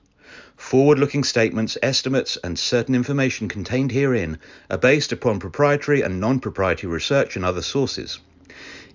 Forward 0.58 0.98
looking 0.98 1.24
statements, 1.24 1.78
estimates, 1.84 2.36
and 2.44 2.58
certain 2.58 2.96
information 2.96 3.48
contained 3.48 3.92
herein 3.92 4.40
are 4.72 4.78
based 4.78 5.12
upon 5.12 5.40
proprietary 5.40 6.02
and 6.02 6.20
non 6.20 6.40
proprietary 6.40 6.92
research 6.92 7.36
and 7.36 7.46
other 7.46 7.62
sources. 7.62 8.20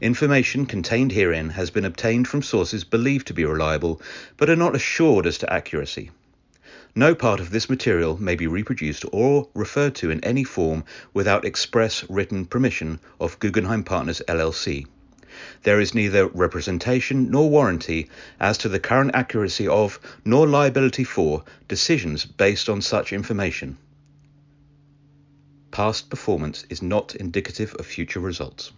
Information 0.01 0.67
contained 0.67 1.13
herein 1.13 1.51
has 1.51 1.71
been 1.71 1.85
obtained 1.85 2.27
from 2.27 2.43
sources 2.43 2.83
believed 2.83 3.29
to 3.29 3.33
be 3.33 3.45
reliable, 3.45 4.03
but 4.37 4.51
are 4.51 4.57
not 4.57 4.75
assured 4.75 5.25
as 5.25 5.39
to 5.39 5.53
accuracy. 5.53 6.11
No 6.97 7.15
part 7.15 7.39
of 7.39 7.51
this 7.51 7.71
material 7.71 8.21
may 8.21 8.35
be 8.35 8.49
reproduced 8.49 9.05
or 9.13 9.49
referred 9.55 9.95
to 9.95 10.11
in 10.11 10.23
any 10.25 10.43
form 10.43 10.85
without 11.15 11.45
express 11.45 12.05
written 12.11 12.45
permission 12.45 12.99
of 13.21 13.39
Guggenheim 13.39 13.85
Partners 13.85 14.21
LLC. 14.29 14.87
There 15.63 15.81
is 15.81 15.95
neither 15.95 16.27
representation 16.27 17.31
nor 17.31 17.49
warranty 17.49 18.11
as 18.39 18.59
to 18.59 18.69
the 18.69 18.81
current 18.81 19.13
accuracy 19.15 19.67
of, 19.67 19.99
nor 20.25 20.47
liability 20.47 21.05
for, 21.05 21.45
decisions 21.69 22.27
based 22.27 22.69
on 22.69 22.83
such 22.83 23.13
information. 23.13 23.79
Past 25.71 26.11
performance 26.11 26.67
is 26.69 26.83
not 26.83 27.15
indicative 27.15 27.75
of 27.79 27.87
future 27.87 28.21
results. 28.21 28.73